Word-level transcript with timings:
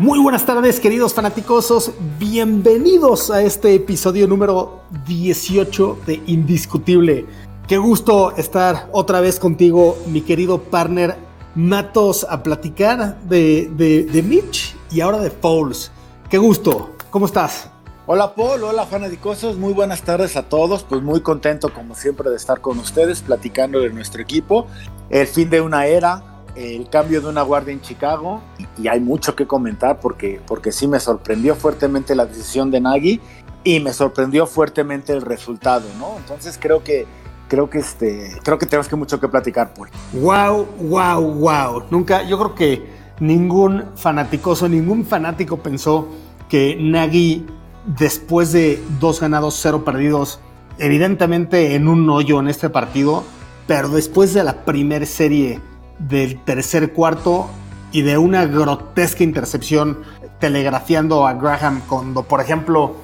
Muy 0.00 0.18
buenas 0.18 0.46
tardes, 0.46 0.80
queridos 0.80 1.12
fanaticosos. 1.12 1.92
Bienvenidos 2.18 3.30
a 3.30 3.42
este 3.42 3.74
episodio 3.74 4.26
número 4.26 4.80
18 5.06 5.98
de 6.06 6.22
Indiscutible. 6.24 7.26
Qué 7.68 7.76
gusto 7.76 8.34
estar 8.38 8.88
otra 8.92 9.20
vez 9.20 9.38
contigo, 9.38 9.98
mi 10.06 10.22
querido 10.22 10.62
partner 10.62 11.18
Matos, 11.54 12.26
a 12.30 12.42
platicar 12.42 13.20
de, 13.24 13.70
de, 13.76 14.22
Mitch 14.22 14.74
y 14.90 15.02
ahora 15.02 15.18
de 15.18 15.28
Fouls. 15.28 15.92
Qué 16.30 16.38
gusto. 16.38 16.92
¿Cómo 17.10 17.26
estás? 17.26 17.68
Hola 18.06 18.34
Paul, 18.34 18.64
hola 18.64 18.86
fanaticosos, 18.86 19.58
muy 19.58 19.74
buenas 19.74 20.00
tardes 20.00 20.34
a 20.34 20.48
todos, 20.48 20.82
pues 20.82 21.02
muy 21.02 21.20
contento 21.20 21.74
como 21.74 21.94
siempre 21.94 22.30
de 22.30 22.36
estar 22.36 22.62
con 22.62 22.78
ustedes 22.78 23.20
platicando 23.20 23.80
de 23.80 23.90
nuestro 23.90 24.22
equipo, 24.22 24.66
el 25.10 25.26
fin 25.26 25.50
de 25.50 25.60
una 25.60 25.86
era, 25.86 26.39
el 26.60 26.88
cambio 26.88 27.20
de 27.20 27.28
una 27.28 27.42
guardia 27.42 27.72
en 27.72 27.80
Chicago 27.80 28.42
y, 28.78 28.88
hay 28.88 29.00
mucho 29.00 29.34
que 29.34 29.46
comentar 29.46 30.00
porque, 30.00 30.40
porque 30.46 30.72
sí 30.72 30.86
me 30.86 31.00
sorprendió 31.00 31.54
fuertemente 31.54 32.14
la 32.14 32.26
decisión 32.26 32.70
de 32.70 32.80
Nagy 32.80 33.20
y 33.64 33.80
me 33.80 33.92
sorprendió 33.92 34.46
fuertemente 34.46 35.12
el 35.12 35.22
resultado, 35.22 35.86
¿no? 35.98 36.16
Entonces 36.18 36.58
creo 36.60 36.82
que 36.82 37.06
creo 37.48 37.68
que 37.68 37.78
este 37.78 38.38
creo 38.44 38.58
que 38.58 38.66
tenemos 38.66 38.88
que 38.88 38.96
mucho 38.96 39.20
que 39.20 39.28
platicar, 39.28 39.74
Paul. 39.74 39.88
Wow, 40.12 40.66
wow, 40.88 41.20
wow. 41.20 41.84
Nunca, 41.90 42.22
yo 42.22 42.38
creo 42.38 42.54
que 42.54 42.86
ningún 43.20 43.84
fanaticoso, 43.96 44.68
ningún 44.68 45.04
fanático 45.04 45.58
pensó 45.58 46.08
que 46.48 46.76
Nagy, 46.80 47.46
después 47.86 48.52
de 48.52 48.82
dos 48.98 49.20
ganados, 49.20 49.58
cero 49.60 49.84
perdidos, 49.84 50.40
evidentemente 50.78 51.74
en 51.74 51.88
un 51.88 52.08
hoyo 52.08 52.40
en 52.40 52.48
este 52.48 52.70
partido, 52.70 53.24
pero 53.66 53.88
después 53.88 54.34
de 54.34 54.42
la 54.42 54.64
primera 54.64 55.06
serie 55.06 55.60
del 56.08 56.42
tercer 56.44 56.92
cuarto 56.92 57.48
y 57.92 58.02
de 58.02 58.18
una 58.18 58.46
grotesca 58.46 59.22
intercepción 59.22 59.98
telegrafiando 60.38 61.26
a 61.26 61.34
Graham 61.34 61.82
cuando, 61.88 62.22
por 62.22 62.40
ejemplo, 62.40 62.96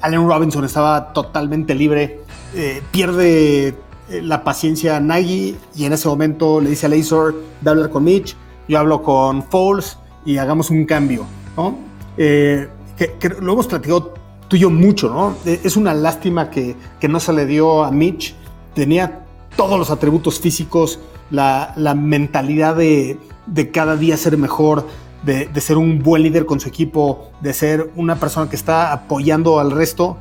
Allen 0.00 0.28
Robinson 0.28 0.64
estaba 0.64 1.12
totalmente 1.12 1.74
libre, 1.74 2.20
eh, 2.54 2.82
pierde 2.90 3.68
eh, 3.68 3.74
la 4.22 4.44
paciencia 4.44 4.96
a 4.96 5.00
Nagy 5.00 5.56
y 5.74 5.84
en 5.84 5.92
ese 5.92 6.08
momento 6.08 6.60
le 6.60 6.70
dice 6.70 6.86
a 6.86 6.88
Lazor 6.88 7.34
de 7.60 7.70
hablar 7.70 7.90
con 7.90 8.04
Mitch, 8.04 8.36
yo 8.68 8.78
hablo 8.78 9.02
con 9.02 9.42
Foles 9.44 9.98
y 10.24 10.36
hagamos 10.36 10.70
un 10.70 10.84
cambio, 10.84 11.24
¿no? 11.56 11.76
Eh, 12.16 12.68
que, 12.96 13.28
lo 13.40 13.54
hemos 13.54 13.66
platicado 13.66 14.14
tú 14.46 14.56
y 14.56 14.60
yo 14.60 14.70
mucho, 14.70 15.08
¿no? 15.08 15.34
Es 15.44 15.76
una 15.76 15.94
lástima 15.94 16.50
que, 16.50 16.76
que 17.00 17.08
no 17.08 17.18
se 17.18 17.32
le 17.32 17.46
dio 17.46 17.82
a 17.82 17.90
Mitch, 17.90 18.34
tenía 18.74 19.24
todos 19.56 19.78
los 19.78 19.90
atributos 19.90 20.38
físicos, 20.38 21.00
la, 21.32 21.94
mentalidad 21.96 22.76
de, 22.76 23.18
cada 23.72 23.96
día 23.96 24.16
ser 24.16 24.36
mejor, 24.36 24.86
de, 25.24 25.48
ser 25.60 25.78
un 25.78 26.02
buen 26.02 26.22
líder 26.22 26.46
con 26.46 26.60
su 26.60 26.68
equipo, 26.68 27.30
de 27.40 27.52
ser 27.52 27.90
una 27.96 28.16
persona 28.16 28.48
que 28.48 28.56
está 28.56 28.92
apoyando 28.92 29.58
al 29.58 29.70
resto. 29.70 30.18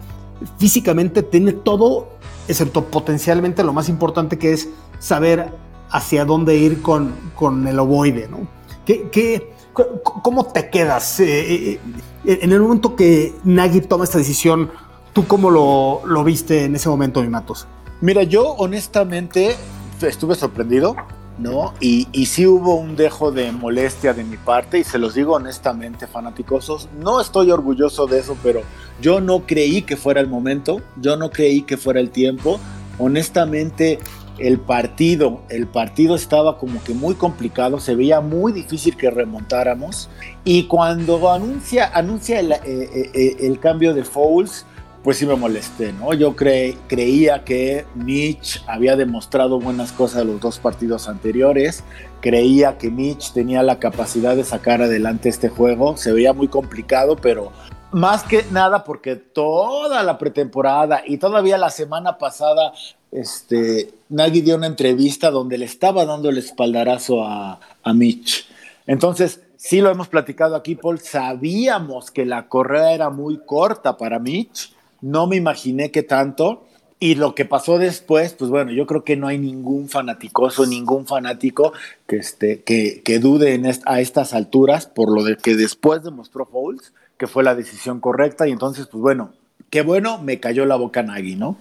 Físicamente 0.57 1.21
tiene 1.21 1.53
todo, 1.53 2.09
excepto 2.47 2.85
potencialmente 2.85 3.63
lo 3.63 3.73
más 3.73 3.89
importante 3.89 4.37
que 4.37 4.53
es 4.53 4.69
saber 4.99 5.53
hacia 5.89 6.25
dónde 6.25 6.55
ir 6.55 6.81
con, 6.81 7.13
con 7.35 7.67
el 7.67 7.77
ovoide, 7.77 8.27
¿no? 8.29 8.47
¿Qué, 8.85 9.53
¿Cómo 9.73 10.45
te 10.45 10.69
quedas? 10.69 11.19
Eh, 11.19 11.73
eh, 11.73 11.79
en 12.25 12.51
el 12.51 12.61
momento 12.61 12.95
que 12.95 13.33
Nagy 13.43 13.81
toma 13.81 14.03
esta 14.03 14.17
decisión, 14.17 14.71
¿tú 15.13 15.27
cómo 15.27 15.49
lo, 15.49 16.01
lo 16.05 16.23
viste 16.23 16.65
en 16.65 16.75
ese 16.75 16.89
momento, 16.89 17.21
mi 17.21 17.29
Matos? 17.29 17.67
Mira, 18.01 18.23
yo 18.23 18.47
honestamente 18.53 19.55
estuve 20.03 20.35
sorprendido, 20.35 20.95
¿no? 21.37 21.73
Y, 21.79 22.07
y 22.11 22.27
sí 22.27 22.45
hubo 22.45 22.75
un 22.75 22.95
dejo 22.95 23.31
de 23.31 23.51
molestia 23.51 24.13
de 24.13 24.23
mi 24.23 24.37
parte, 24.37 24.79
y 24.79 24.83
se 24.83 24.97
los 24.97 25.15
digo 25.15 25.33
honestamente, 25.33 26.07
fanaticosos, 26.07 26.89
no 26.99 27.21
estoy 27.21 27.51
orgulloso 27.51 28.05
de 28.07 28.19
eso, 28.19 28.37
pero 28.43 28.61
yo 29.01 29.21
no 29.21 29.45
creí 29.45 29.81
que 29.81 29.97
fuera 29.97 30.21
el 30.21 30.27
momento, 30.27 30.81
yo 30.97 31.17
no 31.17 31.31
creí 31.31 31.63
que 31.63 31.77
fuera 31.77 31.99
el 31.99 32.11
tiempo. 32.11 32.59
Honestamente, 32.99 33.99
el 34.37 34.59
partido, 34.59 35.41
el 35.49 35.67
partido 35.67 36.15
estaba 36.15 36.57
como 36.57 36.83
que 36.83 36.93
muy 36.93 37.15
complicado, 37.15 37.79
se 37.79 37.95
veía 37.95 38.21
muy 38.21 38.51
difícil 38.51 38.97
que 38.97 39.09
remontáramos. 39.09 40.09
Y 40.43 40.63
cuando 40.63 41.31
anuncia, 41.31 41.91
anuncia 41.93 42.39
el, 42.39 42.51
eh, 42.51 42.59
eh, 42.65 43.11
eh, 43.13 43.37
el 43.41 43.59
cambio 43.59 43.93
de 43.93 44.03
Fouls, 44.03 44.65
pues 45.03 45.17
sí 45.17 45.25
me 45.25 45.35
molesté, 45.35 45.93
¿no? 45.93 46.13
Yo 46.13 46.35
cre- 46.35 46.77
creía 46.87 47.43
que 47.43 47.85
Mitch 47.95 48.63
había 48.67 48.95
demostrado 48.95 49.59
buenas 49.59 49.91
cosas 49.91 50.25
los 50.25 50.39
dos 50.39 50.59
partidos 50.59 51.07
anteriores, 51.07 51.83
creía 52.21 52.77
que 52.77 52.91
Mitch 52.91 53.33
tenía 53.33 53.63
la 53.63 53.79
capacidad 53.79 54.35
de 54.35 54.43
sacar 54.43 54.81
adelante 54.81 55.29
este 55.29 55.49
juego, 55.49 55.97
se 55.97 56.11
veía 56.11 56.33
muy 56.33 56.47
complicado, 56.47 57.15
pero 57.15 57.51
más 57.91 58.23
que 58.23 58.45
nada 58.51 58.83
porque 58.83 59.15
toda 59.15 60.03
la 60.03 60.17
pretemporada 60.17 61.01
y 61.05 61.17
todavía 61.17 61.57
la 61.57 61.71
semana 61.71 62.17
pasada, 62.17 62.71
este, 63.11 63.91
Nagy 64.09 64.41
dio 64.41 64.55
una 64.55 64.67
entrevista 64.67 65.31
donde 65.31 65.57
le 65.57 65.65
estaba 65.65 66.05
dando 66.05 66.29
el 66.29 66.37
espaldarazo 66.37 67.25
a, 67.25 67.59
a 67.83 67.93
Mitch. 67.93 68.47
Entonces, 68.87 69.41
sí 69.57 69.81
lo 69.81 69.89
hemos 69.89 70.07
platicado 70.07 70.55
aquí, 70.55 70.75
Paul, 70.75 70.99
sabíamos 70.99 72.11
que 72.11 72.25
la 72.25 72.47
correa 72.47 72.93
era 72.93 73.09
muy 73.09 73.39
corta 73.45 73.97
para 73.97 74.19
Mitch, 74.19 74.73
no 75.01 75.27
me 75.27 75.35
imaginé 75.35 75.91
que 75.91 76.03
tanto. 76.03 76.65
Y 76.99 77.15
lo 77.15 77.33
que 77.33 77.45
pasó 77.45 77.79
después, 77.79 78.33
pues 78.33 78.51
bueno, 78.51 78.71
yo 78.71 78.85
creo 78.85 79.03
que 79.03 79.17
no 79.17 79.25
hay 79.27 79.39
ningún 79.39 79.89
fanaticoso, 79.89 80.67
ningún 80.67 81.07
fanático 81.07 81.73
que, 82.05 82.17
este, 82.17 82.61
que, 82.61 83.19
dude 83.19 83.59
a 83.85 83.99
estas 83.99 84.35
alturas 84.35 84.85
por 84.85 85.11
lo 85.11 85.23
de 85.23 85.35
que 85.35 85.55
después 85.55 86.03
demostró 86.03 86.45
Foles 86.45 86.93
que 87.17 87.25
fue 87.25 87.43
la 87.43 87.55
decisión 87.55 87.99
correcta. 87.99 88.47
Y 88.47 88.51
entonces, 88.51 88.87
pues 88.87 89.01
bueno, 89.01 89.33
qué 89.71 89.81
bueno, 89.81 90.19
me 90.19 90.39
cayó 90.39 90.65
la 90.65 90.75
boca 90.75 91.01
Nagy, 91.01 91.35
¿no? 91.35 91.57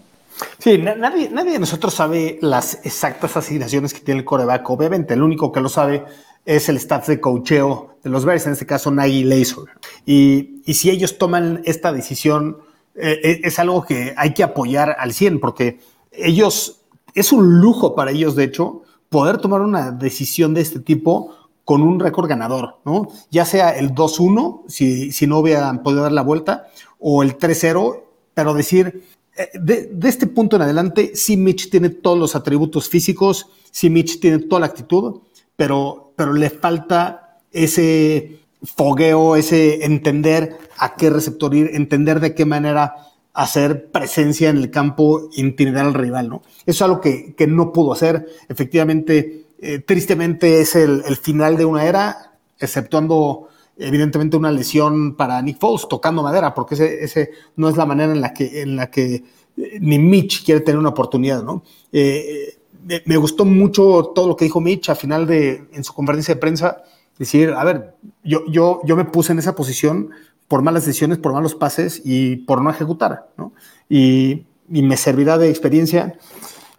Sí, 0.59 0.79
na- 0.79 0.95
nadie, 0.95 1.31
nadie 1.31 1.53
de 1.53 1.59
nosotros 1.59 1.95
sabe 1.95 2.39
las 2.43 2.85
exactas 2.85 3.37
asignaciones 3.37 3.95
que 3.95 4.01
tiene 4.01 4.21
el 4.21 4.27
coreback. 4.27 4.69
Obviamente, 4.69 5.15
el 5.15 5.23
único 5.23 5.53
que 5.53 5.61
lo 5.61 5.69
sabe 5.69 6.05
es 6.45 6.69
el 6.69 6.77
staff 6.77 7.09
de 7.09 7.21
coacheo 7.21 7.97
de 8.03 8.11
los 8.11 8.25
Bears, 8.25 8.47
en 8.47 8.53
este 8.53 8.67
caso 8.67 8.91
Nagy 8.91 9.25
Lazor. 9.25 9.71
Y, 10.07 10.63
y 10.65 10.75
si 10.75 10.91
ellos 10.91 11.19
toman 11.19 11.63
esta 11.65 11.93
decisión, 11.93 12.59
eh, 12.95 13.41
es 13.45 13.59
algo 13.59 13.85
que 13.85 14.15
hay 14.17 14.35
que 14.35 14.43
apoyar 14.43 14.97
al 14.99 15.13
100, 15.13 15.41
porque 15.41 15.81
ellos, 16.13 16.83
es 17.15 17.33
un 17.33 17.61
lujo 17.61 17.95
para 17.95 18.11
ellos, 18.11 18.37
de 18.37 18.45
hecho, 18.45 18.83
poder 19.09 19.39
tomar 19.39 19.61
una 19.61 19.91
decisión 19.91 20.55
de 20.55 20.61
este 20.61 20.81
tipo 20.81 21.35
con 21.65 21.83
un 21.83 22.01
récord 22.01 22.29
ganador, 22.29 22.79
¿no? 22.85 23.09
Ya 23.31 23.45
sea 23.45 23.71
el 23.71 23.95
2-1, 23.95 24.63
si, 24.69 25.13
si 25.13 25.27
no 25.27 25.39
hubieran 25.39 25.83
podido 25.83 26.03
dar 26.03 26.13
la 26.13 26.23
vuelta, 26.23 26.67
o 26.99 27.23
el 27.23 27.39
3-0, 27.39 28.03
pero 28.35 28.55
decir, 28.55 29.05
eh, 29.37 29.49
de, 29.55 29.89
de, 29.93 30.09
este 30.09 30.27
punto 30.27 30.57
en 30.57 30.63
adelante, 30.63 31.13
sí 31.15 31.37
Mitch 31.37 31.71
tiene 31.71 31.91
todos 31.91 32.19
los 32.19 32.35
atributos 32.35 32.89
físicos, 32.89 33.49
sí 33.71 33.89
Mitch 33.89 34.21
tiene 34.21 34.41
toda 34.41 34.61
la 34.61 34.67
actitud, 34.67 35.21
pero, 35.57 36.13
pero 36.17 36.33
le 36.33 36.51
falta 36.51 37.39
ese 37.53 38.40
fogueo, 38.63 39.37
ese 39.37 39.85
entender 39.85 40.59
a 40.79 40.95
qué 40.95 41.11
receptor 41.11 41.55
ir, 41.55 41.71
entender 41.75 42.21
de 42.21 42.35
qué 42.35 42.45
manera 42.45 42.95
hacer 43.33 43.91
presencia 43.91 44.51
en 44.51 44.59
el 44.59 44.71
campo, 44.71 45.29
intimidar 45.35 45.87
al 45.87 45.95
rival, 45.95 46.29
¿no? 46.29 46.43
Eso 46.67 46.67
es 46.67 46.83
algo 46.83 47.01
que, 47.01 47.35
que 47.35 47.47
no 47.47 47.73
pudo 47.73 47.93
hacer. 47.93 48.27
Efectivamente, 48.49 49.47
eh, 49.61 49.79
tristemente 49.79 50.61
es 50.61 50.75
el, 50.75 51.03
el, 51.07 51.17
final 51.17 51.57
de 51.57 51.65
una 51.65 51.85
era, 51.85 52.33
exceptuando 52.59 53.49
evidentemente 53.79 54.37
una 54.37 54.51
lesión 54.51 55.17
para 55.17 55.41
Nick 55.43 55.59
Foles, 55.59 55.87
tocando 55.89 56.23
madera, 56.23 56.55
porque 56.55 56.75
ese, 56.75 57.05
ese 57.05 57.31
no 57.57 57.69
es 57.69 57.77
la 57.77 57.87
manera 57.87 58.13
en 58.13 58.21
la 58.21 58.35
que, 58.35 58.63
en 58.63 58.77
la 58.77 58.91
que 58.91 59.25
eh, 59.57 59.79
ni 59.81 59.99
Mitch 59.99 60.45
quiere 60.45 60.61
tener 60.61 60.79
una 60.79 60.91
oportunidad, 60.91 61.43
¿no? 61.43 61.63
Eh, 61.93 62.59
me, 63.05 63.17
gustó 63.17 63.45
mucho 63.45 64.13
todo 64.15 64.29
lo 64.29 64.37
que 64.37 64.47
dijo 64.47 64.61
Mitch 64.61 64.89
a 64.89 64.95
final 64.95 65.27
de, 65.27 65.69
en 65.73 65.85
su 65.85 65.93
conferencia 65.93 66.35
de 66.35 66.41
prensa, 66.41 66.83
decir, 67.21 67.53
a 67.53 67.63
ver, 67.63 67.95
yo, 68.25 68.41
yo, 68.49 68.81
yo 68.85 68.97
me 68.97 69.05
puse 69.05 69.31
en 69.33 69.39
esa 69.39 69.55
posición 69.55 70.11
por 70.49 70.63
malas 70.63 70.85
decisiones, 70.85 71.19
por 71.19 71.33
malos 71.33 71.55
pases 71.55 72.03
y 72.05 72.39
por 72.39 72.61
no 72.61 72.71
ejecutar, 72.71 73.31
¿no? 73.37 73.53
Y, 73.89 74.47
y 74.69 74.83
me 74.83 74.97
servirá 74.97 75.39
de 75.39 75.51
experiencia. 75.51 76.19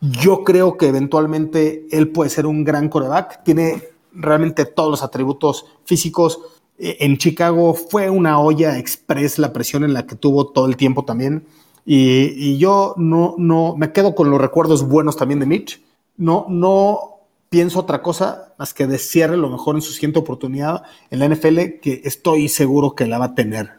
Yo 0.02 0.44
creo 0.44 0.76
que 0.76 0.88
eventualmente 0.90 1.86
él 1.92 2.10
puede 2.10 2.30
ser 2.30 2.46
un 2.46 2.66
gran 2.66 2.90
coreback, 2.90 3.44
tiene 3.44 3.84
realmente 4.14 4.66
todos 4.66 4.92
los 4.92 5.04
atributos 5.04 5.66
físicos, 5.86 6.40
Eh, 6.84 7.06
en 7.06 7.18
Chicago 7.18 7.76
fue 7.76 8.10
una 8.10 8.40
olla 8.40 8.80
express 8.80 9.38
la 9.38 9.54
presión 9.54 9.84
en 9.84 9.94
la 9.94 10.08
que 10.08 10.16
tuvo 10.16 10.48
todo 10.48 10.66
el 10.66 10.76
tiempo 10.76 11.06
también. 11.06 11.46
Y, 11.86 12.58
yo 12.58 12.96
no, 12.98 13.36
no, 13.38 13.76
me 13.78 13.92
quedo 13.92 14.16
con 14.16 14.32
los 14.32 14.42
recuerdos 14.42 14.82
buenos 14.88 15.16
también 15.16 15.40
de 15.40 15.46
Mitch. 15.46 15.80
No, 16.18 16.48
no 16.50 17.21
pienso 17.52 17.80
otra 17.80 18.02
cosa 18.02 18.54
más 18.58 18.74
que 18.74 18.88
desearle 18.88 19.36
lo 19.36 19.50
mejor 19.50 19.76
en 19.76 19.82
su 19.82 19.92
siguiente 19.92 20.20
oportunidad 20.20 20.84
en 21.10 21.20
la 21.20 21.28
NFL, 21.28 21.80
que 21.82 22.02
estoy 22.06 22.48
seguro 22.48 22.96
que 22.96 23.06
la 23.06 23.20
va 23.20 23.26
a 23.26 23.36
tener. 23.36 23.74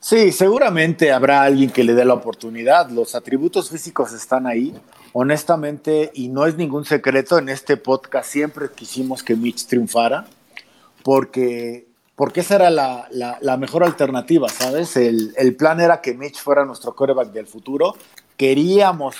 Sí, 0.00 0.32
seguramente 0.32 1.12
habrá 1.12 1.42
alguien 1.42 1.70
que 1.70 1.84
le 1.84 1.92
dé 1.92 2.06
la 2.06 2.14
oportunidad. 2.14 2.88
Los 2.88 3.14
atributos 3.14 3.68
físicos 3.68 4.14
están 4.14 4.46
ahí. 4.46 4.74
Honestamente, 5.12 6.12
y 6.14 6.28
no 6.28 6.46
es 6.46 6.56
ningún 6.56 6.86
secreto, 6.86 7.36
en 7.36 7.50
este 7.50 7.76
podcast 7.76 8.30
siempre 8.30 8.70
quisimos 8.74 9.22
que 9.22 9.36
Mitch 9.36 9.66
triunfara, 9.66 10.26
porque 11.02 11.86
porque 12.16 12.40
esa 12.40 12.54
era 12.54 12.70
la, 12.70 13.08
la, 13.10 13.56
mejor 13.56 13.84
alternativa, 13.84 14.48
¿sabes? 14.48 14.96
El, 14.96 15.34
el, 15.36 15.56
plan 15.56 15.80
era 15.80 16.00
que 16.00 16.14
Mitch 16.14 16.38
fuera 16.38 16.64
nuestro 16.64 16.94
quarterback 16.94 17.32
del 17.32 17.48
futuro. 17.48 17.96
Queríamos 18.36 19.16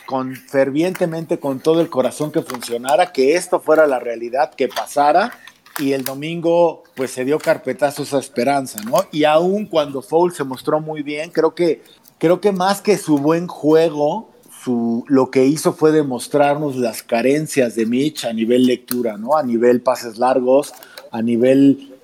fervientemente, 0.49 1.38
con 1.38 1.61
todo 1.61 1.81
el 1.81 1.88
corazón 1.88 2.32
que 2.32 2.43
funcionara, 2.43 3.12
que 3.12 3.37
esto 3.37 3.61
fuera 3.61 3.87
la 3.87 4.00
realidad, 4.00 4.52
que 4.55 4.69
pasara. 4.69 5.32
Y 5.78 5.93
el 5.93 6.05
domingo, 6.05 6.82
pues 6.94 7.12
se 7.12 7.25
dio 7.25 7.38
carpetazo 7.38 8.02
esa 8.02 8.19
esperanza, 8.19 8.81
¿no? 8.82 9.05
Y 9.12 9.25
aún 9.25 9.66
cuando 9.66 10.02
Foles 10.02 10.37
se 10.37 10.44
mostró 10.44 10.81
muy 10.81 11.02
bien, 11.02 11.31
creo 11.31 11.55
que, 11.55 11.82
creo 12.19 12.40
que 12.40 12.52
más 12.52 12.81
que 12.81 12.96
su 12.96 13.19
buen 13.19 13.49
juego, 13.49 14.31
su, 14.62 15.05
lo 15.08 15.31
que 15.31 15.44
hizo 15.44 15.72
fue 15.72 15.93
demostrarnos 15.93 16.76
las 16.76 17.02
carencias 17.02 17.75
de 17.75 17.87
Mitch 17.87 18.25
a 18.25 18.32
nivel 18.32 18.67
lectura, 18.67 19.17
¿no? 19.17 19.37
A 19.37 19.43
nivel 19.43 19.81
pases 19.81 20.19
largos, 20.19 20.72
a 21.10 21.22
nivel 21.22 21.94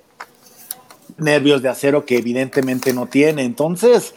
nervios 1.17 1.61
de 1.61 1.69
acero 1.69 2.05
que 2.05 2.17
evidentemente 2.17 2.93
no 2.93 3.07
tiene. 3.07 3.43
Entonces, 3.43 4.13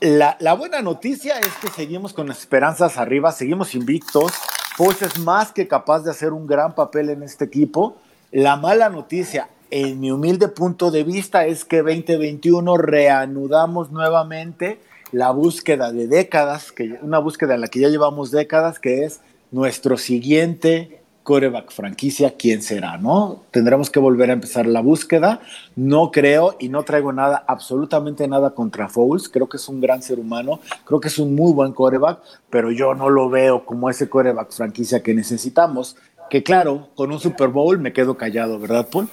la, 0.00 0.54
buena 0.54 0.80
noticia 0.80 1.38
es 1.38 1.52
que 1.60 1.68
seguimos 1.68 2.12
con 2.12 2.30
esperanzas 2.30 2.96
arriba, 2.96 3.32
seguimos 3.32 3.74
invictos. 3.74 4.32
Foles 4.76 5.02
es 5.02 5.18
más 5.18 5.52
que 5.52 5.68
capaz 5.68 6.04
de 6.04 6.10
hacer 6.10 6.32
un 6.32 6.46
gran 6.46 6.74
papel 6.74 7.10
en 7.10 7.22
este 7.22 7.44
equipo. 7.44 7.96
La 8.32 8.56
mala 8.56 8.88
noticia, 8.88 9.48
en 9.70 10.00
mi 10.00 10.10
humilde 10.10 10.48
punto 10.48 10.90
de 10.90 11.04
vista, 11.04 11.44
es 11.44 11.64
que 11.64 11.82
2021 11.82 12.76
reanudamos 12.78 13.90
nuevamente 13.90 14.80
la 15.12 15.32
búsqueda 15.32 15.92
de 15.92 16.06
décadas, 16.06 16.72
que, 16.72 16.98
una 17.02 17.18
búsqueda 17.18 17.54
en 17.54 17.60
la 17.60 17.68
que 17.68 17.80
ya 17.80 17.88
llevamos 17.88 18.30
décadas, 18.30 18.78
que 18.78 19.04
es 19.04 19.20
nuestro 19.50 19.98
siguiente 19.98 20.99
coreback 21.30 21.70
franquicia, 21.70 22.34
¿quién 22.36 22.60
será? 22.60 22.98
¿No? 22.98 23.44
Tendremos 23.52 23.88
que 23.88 24.00
volver 24.00 24.30
a 24.30 24.32
empezar 24.32 24.66
la 24.66 24.80
búsqueda. 24.80 25.38
No 25.76 26.10
creo 26.10 26.56
y 26.58 26.68
no 26.68 26.82
traigo 26.82 27.12
nada, 27.12 27.44
absolutamente 27.46 28.26
nada 28.26 28.50
contra 28.50 28.88
Foles. 28.88 29.28
Creo 29.28 29.48
que 29.48 29.56
es 29.56 29.68
un 29.68 29.80
gran 29.80 30.02
ser 30.02 30.18
humano, 30.18 30.58
creo 30.84 30.98
que 30.98 31.06
es 31.06 31.20
un 31.20 31.36
muy 31.36 31.52
buen 31.52 31.70
coreback, 31.70 32.18
pero 32.50 32.72
yo 32.72 32.96
no 32.96 33.08
lo 33.08 33.30
veo 33.30 33.64
como 33.64 33.88
ese 33.88 34.08
coreback 34.08 34.50
franquicia 34.50 35.04
que 35.04 35.14
necesitamos. 35.14 35.94
Que 36.30 36.42
claro, 36.42 36.88
con 36.96 37.12
un 37.12 37.20
Super 37.20 37.46
Bowl 37.46 37.78
me 37.78 37.92
quedo 37.92 38.16
callado, 38.16 38.58
¿verdad, 38.58 38.88
Paul? 38.90 39.08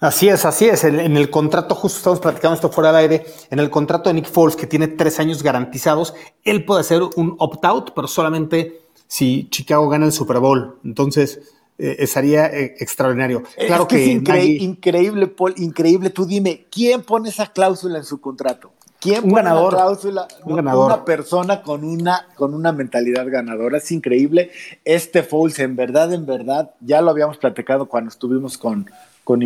Así 0.00 0.30
es, 0.30 0.46
así 0.46 0.64
es. 0.64 0.84
En, 0.84 1.18
el 1.18 1.28
contrato, 1.28 1.74
justo 1.74 1.98
estamos 1.98 2.20
platicando 2.20 2.54
esto 2.54 2.70
fuera 2.70 2.92
del 2.92 3.10
aire, 3.10 3.26
en 3.50 3.58
el 3.58 3.68
contrato 3.68 4.08
de 4.08 4.14
Nick 4.14 4.30
Foles, 4.30 4.56
que 4.56 4.66
tiene 4.66 4.88
tres 4.88 5.20
años 5.20 5.42
garantizados, 5.42 6.14
él 6.44 6.64
puede 6.64 6.80
hacer 6.80 7.02
un 7.02 7.36
opt-out, 7.38 7.92
pero 7.94 8.08
solamente 8.08 8.85
si 9.06 9.48
Chicago 9.50 9.88
gana 9.88 10.06
el 10.06 10.12
Super 10.12 10.38
Bowl. 10.38 10.78
Entonces, 10.84 11.40
eh, 11.78 12.06
sería 12.06 12.46
eh, 12.46 12.74
extraordinario. 12.78 13.42
Claro 13.66 13.86
que, 13.86 14.02
es 14.02 14.62
increíble, 14.62 15.26
Paul, 15.26 15.54
increíble. 15.58 16.10
Tú 16.10 16.24
dime, 16.24 16.66
¿quién 16.70 17.02
pone 17.02 17.28
esa 17.28 17.46
cláusula 17.46 17.98
en 17.98 18.04
su 18.04 18.20
contrato? 18.20 18.72
¿Quién 18.98 19.24
un 19.24 19.30
pone 19.30 19.42
ganador, 19.42 19.74
cláusula? 19.74 20.26
Un 20.44 20.56
ganador. 20.56 20.86
Una 20.86 21.04
persona 21.04 21.62
con 21.62 21.84
una, 21.84 22.28
con 22.34 22.54
una 22.54 22.72
mentalidad 22.72 23.26
ganadora. 23.28 23.76
Es 23.78 23.92
increíble. 23.92 24.50
Este 24.84 25.22
Foles, 25.22 25.58
en 25.58 25.76
verdad, 25.76 26.12
en 26.14 26.24
verdad, 26.24 26.70
ya 26.80 27.02
lo 27.02 27.10
habíamos 27.10 27.36
platicado 27.36 27.86
cuando 27.86 28.08
estuvimos 28.08 28.56
con, 28.56 28.90
con 29.22 29.40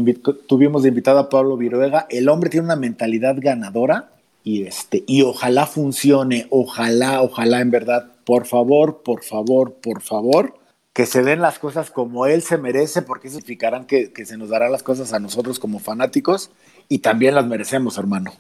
tuvimos 0.46 0.84
de 0.84 0.90
invitado 0.90 1.18
a 1.18 1.28
Pablo 1.28 1.56
Viruega. 1.56 2.06
El 2.10 2.28
hombre 2.28 2.48
tiene 2.48 2.66
una 2.66 2.76
mentalidad 2.76 3.36
ganadora 3.38 4.10
y 4.44 4.62
este, 4.62 5.02
y 5.06 5.22
ojalá 5.22 5.66
funcione, 5.66 6.46
ojalá, 6.50 7.22
ojalá 7.22 7.60
en 7.60 7.70
verdad 7.72 8.12
por 8.30 8.46
favor, 8.46 9.02
por 9.02 9.24
favor, 9.24 9.74
por 9.82 10.02
favor, 10.02 10.54
que 10.92 11.04
se 11.04 11.24
den 11.24 11.40
las 11.40 11.58
cosas 11.58 11.90
como 11.90 12.26
él 12.26 12.42
se 12.42 12.58
merece, 12.58 13.02
porque 13.02 13.28
significarán 13.28 13.86
que, 13.86 14.12
que 14.12 14.24
se 14.24 14.36
nos 14.36 14.50
darán 14.50 14.70
las 14.70 14.84
cosas 14.84 15.12
a 15.12 15.18
nosotros 15.18 15.58
como 15.58 15.80
fanáticos 15.80 16.52
y 16.88 17.00
también 17.00 17.34
las 17.34 17.48
merecemos, 17.48 17.98
hermano. 17.98 18.30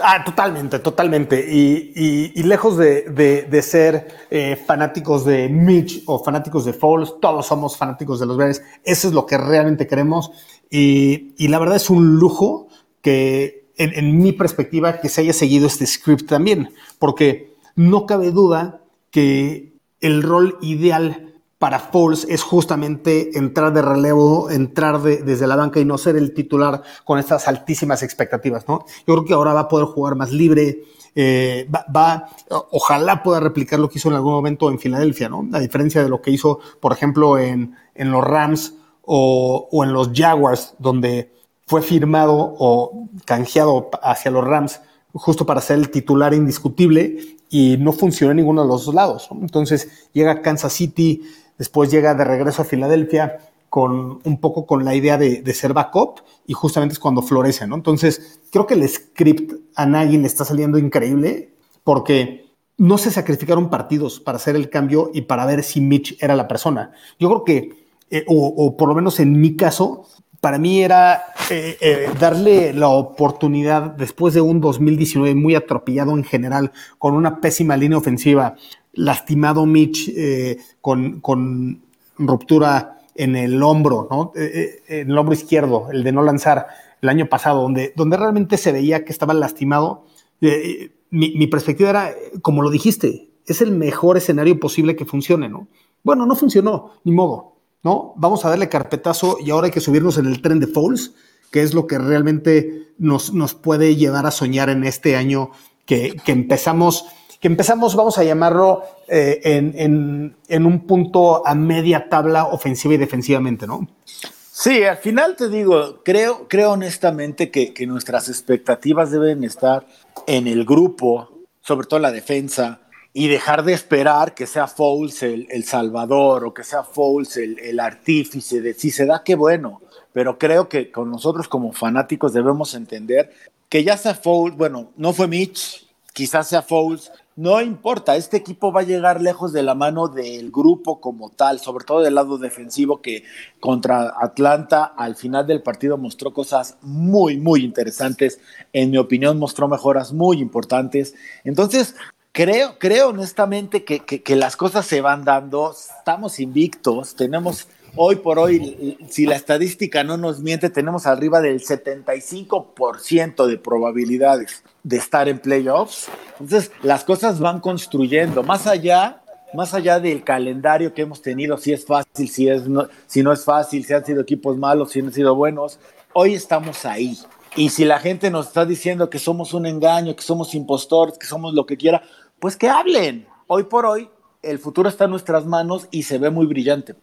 Ah, 0.00 0.24
totalmente, 0.24 0.80
totalmente. 0.80 1.46
Y, 1.48 2.42
lejos 2.42 2.76
de, 2.76 3.62
ser 3.62 4.08
eh, 4.30 4.56
fanáticos 4.66 5.24
de 5.24 5.48
Mitch 5.48 6.02
o 6.06 6.18
fanáticos 6.24 6.64
de 6.64 6.72
Foles, 6.72 7.14
todos 7.20 7.46
somos 7.46 7.76
fanáticos 7.76 8.18
de 8.18 8.26
los 8.26 8.36
Bears. 8.36 8.62
Eso 8.82 9.06
es 9.06 9.14
lo 9.14 9.26
que 9.26 9.38
realmente 9.38 9.86
queremos. 9.86 10.32
Y, 10.68 11.46
la 11.46 11.60
verdad 11.60 11.76
es 11.76 11.88
un 11.88 12.16
lujo 12.16 12.66
que, 13.00 13.70
en, 13.76 13.92
en, 13.94 14.18
mi 14.18 14.32
perspectiva, 14.32 15.00
que 15.00 15.08
se 15.08 15.20
haya 15.20 15.32
seguido 15.32 15.68
este 15.68 15.86
script 15.86 16.28
también, 16.28 16.70
porque 16.98 17.54
no 17.76 18.06
cabe 18.06 18.32
duda 18.32 18.80
que 19.10 19.78
el 20.00 20.22
rol 20.22 20.58
ideal 20.60 21.28
para 21.58 21.80
Foles 21.80 22.24
es 22.28 22.42
justamente 22.42 23.36
entrar 23.36 23.72
de 23.72 23.82
relevo, 23.82 24.48
entrar 24.48 25.02
desde 25.02 25.46
la 25.46 25.56
banca 25.56 25.80
y 25.80 25.84
no 25.84 25.98
ser 25.98 26.16
el 26.16 26.32
titular 26.32 26.82
con 27.04 27.18
estas 27.18 27.48
altísimas 27.48 28.02
expectativas, 28.04 28.68
¿no? 28.68 28.84
Yo 29.06 29.14
creo 29.14 29.24
que 29.24 29.34
ahora 29.34 29.52
va 29.52 29.60
a 29.60 29.68
poder 29.68 29.86
jugar 29.86 30.14
más 30.14 30.30
libre, 30.30 30.84
eh, 31.16 31.68
va, 31.68 32.28
ojalá 32.70 33.24
pueda 33.24 33.40
replicar 33.40 33.80
lo 33.80 33.88
que 33.88 33.98
hizo 33.98 34.08
en 34.08 34.14
algún 34.14 34.34
momento 34.34 34.70
en 34.70 34.78
Filadelfia, 34.78 35.28
¿no? 35.28 35.48
A 35.52 35.58
diferencia 35.58 36.00
de 36.00 36.08
lo 36.08 36.22
que 36.22 36.30
hizo, 36.30 36.60
por 36.80 36.92
ejemplo, 36.92 37.38
en, 37.38 37.74
en 37.96 38.12
los 38.12 38.22
Rams 38.22 38.74
o, 39.02 39.68
o 39.72 39.82
en 39.82 39.92
los 39.92 40.12
Jaguars, 40.14 40.74
donde 40.78 41.32
fue 41.66 41.82
firmado 41.82 42.54
o 42.58 43.08
canjeado 43.24 43.90
hacia 44.00 44.30
los 44.30 44.44
Rams 44.44 44.80
justo 45.12 45.44
para 45.44 45.60
ser 45.60 45.78
el 45.78 45.90
titular 45.90 46.34
indiscutible 46.34 47.37
y 47.50 47.76
no 47.78 47.92
funcionó 47.92 48.32
en 48.32 48.38
ninguno 48.38 48.62
de 48.62 48.68
los 48.68 48.86
dos 48.86 48.94
lados. 48.94 49.28
Entonces 49.32 50.08
llega 50.12 50.32
a 50.32 50.42
Kansas 50.42 50.72
City, 50.72 51.22
después 51.56 51.90
llega 51.90 52.14
de 52.14 52.24
regreso 52.24 52.62
a 52.62 52.64
Filadelfia 52.64 53.38
con 53.68 54.20
un 54.24 54.40
poco 54.40 54.66
con 54.66 54.84
la 54.84 54.94
idea 54.94 55.18
de, 55.18 55.54
ser 55.54 55.74
backup 55.74 56.20
y 56.46 56.54
justamente 56.54 56.94
es 56.94 56.98
cuando 56.98 57.22
florece, 57.22 57.66
¿no? 57.66 57.74
Entonces 57.74 58.40
creo 58.50 58.66
que 58.66 58.74
el 58.74 58.88
script 58.88 59.52
a 59.74 59.86
Nagy 59.86 60.16
le 60.18 60.26
está 60.26 60.44
saliendo 60.44 60.78
increíble 60.78 61.52
porque 61.84 62.46
no 62.78 62.96
se 62.96 63.10
sacrificaron 63.10 63.70
partidos 63.70 64.20
para 64.20 64.36
hacer 64.36 64.56
el 64.56 64.70
cambio 64.70 65.10
y 65.12 65.22
para 65.22 65.44
ver 65.44 65.62
si 65.62 65.80
Mitch 65.80 66.16
era 66.22 66.36
la 66.36 66.48
persona. 66.48 66.92
Yo 67.18 67.28
creo 67.28 67.44
que, 67.44 67.86
eh, 68.10 68.24
o 68.28 68.76
por 68.76 68.88
lo 68.88 68.94
menos 68.94 69.20
en 69.20 69.38
mi 69.38 69.56
caso, 69.56 70.06
para 70.40 70.58
mí 70.58 70.82
era 70.82 71.22
eh, 71.50 71.76
eh, 71.80 72.10
darle 72.18 72.72
la 72.72 72.88
oportunidad 72.88 73.90
después 73.90 74.34
de 74.34 74.40
un 74.40 74.60
2019 74.60 75.34
muy 75.34 75.54
atropellado 75.54 76.12
en 76.12 76.24
general, 76.24 76.72
con 76.98 77.14
una 77.14 77.40
pésima 77.40 77.76
línea 77.76 77.98
ofensiva, 77.98 78.54
lastimado 78.92 79.66
Mitch 79.66 80.08
eh, 80.16 80.58
con, 80.80 81.82
ruptura 82.18 82.98
en 83.14 83.36
el 83.36 83.62
hombro, 83.62 84.06
¿no? 84.10 84.32
en 84.34 85.10
el 85.10 85.18
hombro 85.18 85.34
izquierdo, 85.34 85.88
el 85.90 86.04
de 86.04 86.12
no 86.12 86.22
lanzar 86.22 86.66
el 87.00 87.08
año 87.08 87.28
pasado, 87.28 87.62
donde, 87.62 87.92
donde 87.96 88.16
realmente 88.16 88.56
se 88.56 88.72
veía 88.72 89.04
que 89.04 89.12
estaba 89.12 89.34
lastimado. 89.34 90.04
Mi, 90.40 91.30
mi, 91.30 91.46
perspectiva 91.48 91.90
era, 91.90 92.14
como 92.42 92.62
lo 92.62 92.70
dijiste, 92.70 93.30
es 93.46 93.60
el 93.60 93.72
mejor 93.72 94.16
escenario 94.16 94.58
posible 94.60 94.94
que 94.94 95.04
funcione, 95.04 95.48
¿no? 95.48 95.68
Bueno, 96.04 96.26
no 96.26 96.36
funcionó, 96.36 96.92
ni 97.04 97.12
modo 97.12 97.57
¿no? 97.82 98.12
Vamos 98.16 98.44
a 98.44 98.50
darle 98.50 98.68
carpetazo 98.68 99.38
y 99.44 99.50
ahora 99.50 99.66
hay 99.66 99.70
que 99.70 99.80
subirnos 99.80 100.18
en 100.18 100.26
el 100.26 100.42
tren 100.42 100.60
de 100.60 100.66
Foles, 100.66 101.12
que 101.50 101.62
es 101.62 101.74
lo 101.74 101.86
que 101.86 101.98
realmente 101.98 102.92
nos, 102.98 103.32
nos 103.32 103.54
puede 103.54 103.96
llevar 103.96 104.26
a 104.26 104.30
soñar 104.30 104.68
en 104.68 104.84
este 104.84 105.16
año 105.16 105.50
que, 105.86 106.14
empezamos, 106.26 107.06
que 107.40 107.48
empezamos, 107.48 107.96
vamos 107.96 108.18
a 108.18 108.24
llamarlo, 108.24 108.82
eh, 109.08 109.40
en, 109.44 110.66
un 110.66 110.86
punto 110.86 111.46
a 111.46 111.54
media 111.54 112.08
tabla 112.10 112.46
ofensiva 112.46 112.94
y 112.94 112.98
defensivamente, 112.98 113.66
¿no? 113.66 113.88
Sí, 114.04 114.82
al 114.82 114.98
final 114.98 115.36
te 115.36 115.48
digo, 115.48 116.02
creo, 116.04 116.48
creo 116.48 116.72
honestamente 116.72 117.50
que, 117.50 117.72
que 117.72 117.86
nuestras 117.86 118.28
expectativas 118.28 119.10
deben 119.10 119.44
estar 119.44 119.86
en 120.26 120.46
el 120.48 120.64
grupo, 120.64 121.46
sobre 121.62 121.86
todo 121.86 122.00
la 122.00 122.10
defensa, 122.10 122.80
y 123.12 123.28
dejar 123.28 123.64
de 123.64 123.72
esperar 123.72 124.34
que 124.34 124.46
sea 124.46 124.66
Fouls 124.66 125.22
el, 125.22 125.64
salvador 125.64 126.44
o 126.44 126.54
que 126.54 126.64
sea 126.64 126.84
Fouls 126.84 127.36
el, 127.36 127.80
artífice 127.80 128.60
de 128.60 128.74
si 128.74 128.90
se 128.90 129.06
da, 129.06 129.22
qué 129.24 129.34
bueno. 129.34 129.82
Pero 130.12 130.38
creo 130.38 130.68
que 130.68 130.90
con 130.90 131.10
nosotros 131.10 131.48
como 131.48 131.72
fanáticos 131.72 132.32
debemos 132.32 132.74
entender 132.74 133.30
que 133.68 133.84
ya 133.84 133.96
sea 133.96 134.14
Fouls, 134.14 134.56
bueno, 134.56 134.92
no 134.96 135.12
fue 135.12 135.28
Mitch, 135.28 135.86
quizás 136.12 136.48
sea 136.48 136.62
Fouls, 136.62 137.10
no 137.38 137.60
importa, 137.60 138.16
este 138.16 138.36
equipo 138.36 138.72
va 138.72 138.80
a 138.80 138.84
llegar 138.84 139.22
lejos 139.22 139.52
de 139.52 139.62
la 139.62 139.76
mano 139.76 140.08
del 140.08 140.50
grupo 140.50 141.00
como 141.00 141.30
tal, 141.30 141.60
sobre 141.60 141.84
todo 141.84 142.00
del 142.00 142.16
lado 142.16 142.36
defensivo 142.36 143.00
que 143.00 143.22
contra 143.60 144.12
Atlanta 144.20 144.82
al 144.96 145.14
final 145.14 145.46
del 145.46 145.62
partido 145.62 145.96
mostró 145.96 146.34
cosas 146.34 146.78
muy, 146.82 147.36
muy 147.36 147.62
interesantes. 147.62 148.40
En 148.72 148.90
mi 148.90 148.98
opinión 148.98 149.38
mostró 149.38 149.68
mejoras 149.68 150.12
muy 150.12 150.40
importantes. 150.40 151.14
Entonces, 151.44 151.94
creo, 152.38 152.78
creo 152.78 153.08
honestamente 153.08 153.82
que, 153.82 153.98
que 153.98 154.36
las 154.36 154.54
cosas 154.54 154.86
se 154.86 155.00
van 155.00 155.24
dando, 155.24 155.72
estamos 155.72 156.38
invictos, 156.38 157.16
tenemos 157.16 157.66
hoy 157.96 158.14
por 158.14 158.38
hoy, 158.38 158.96
si 159.10 159.26
la 159.26 159.34
estadística 159.34 160.04
no 160.04 160.16
nos 160.16 160.38
miente, 160.38 160.70
tenemos 160.70 161.06
arriba 161.06 161.40
del 161.40 161.60
75% 161.60 163.44
de 163.44 163.58
probabilidades 163.58 164.62
de 164.84 164.98
estar 164.98 165.28
en 165.28 165.40
playoffs. 165.40 166.06
Entonces, 166.38 166.70
las 166.84 167.02
cosas 167.02 167.40
van 167.40 167.58
construyendo. 167.58 168.44
Más 168.44 168.68
allá, 168.68 169.20
más 169.52 169.74
allá 169.74 169.98
del 169.98 170.22
calendario 170.22 170.94
que 170.94 171.02
hemos 171.02 171.20
tenido, 171.20 171.56
si 171.56 171.72
es 171.72 171.84
fácil, 171.84 172.28
si, 172.28 172.48
es 172.48 172.68
no, 172.68 172.86
si 173.08 173.24
no 173.24 173.32
es 173.32 173.44
fácil, 173.44 173.84
si 173.84 173.94
han 173.94 174.04
sido 174.04 174.22
equipos 174.22 174.56
malos, 174.56 174.92
si 174.92 175.00
han 175.00 175.12
sido 175.12 175.34
buenos, 175.34 175.80
hoy 176.12 176.34
estamos 176.34 176.84
ahí. 176.84 177.18
Y 177.56 177.70
si 177.70 177.84
la 177.84 177.98
gente 177.98 178.30
nos 178.30 178.46
está 178.48 178.64
diciendo 178.64 179.10
que 179.10 179.18
somos 179.18 179.54
un 179.54 179.66
engaño, 179.66 180.14
que 180.14 180.22
somos 180.22 180.54
impostores, 180.54 181.18
que 181.18 181.26
somos 181.26 181.54
lo 181.54 181.66
que 181.66 181.76
quiera, 181.76 182.02
pues 182.40 182.56
que 182.56 182.68
hablen. 182.68 183.26
Hoy 183.46 183.64
por 183.64 183.86
hoy, 183.86 184.10
el 184.42 184.58
futuro 184.58 184.88
está 184.88 185.04
en 185.04 185.10
nuestras 185.10 185.46
manos 185.46 185.88
y 185.90 186.04
se 186.04 186.18
ve 186.18 186.30
muy 186.30 186.46
brillante. 186.46 186.94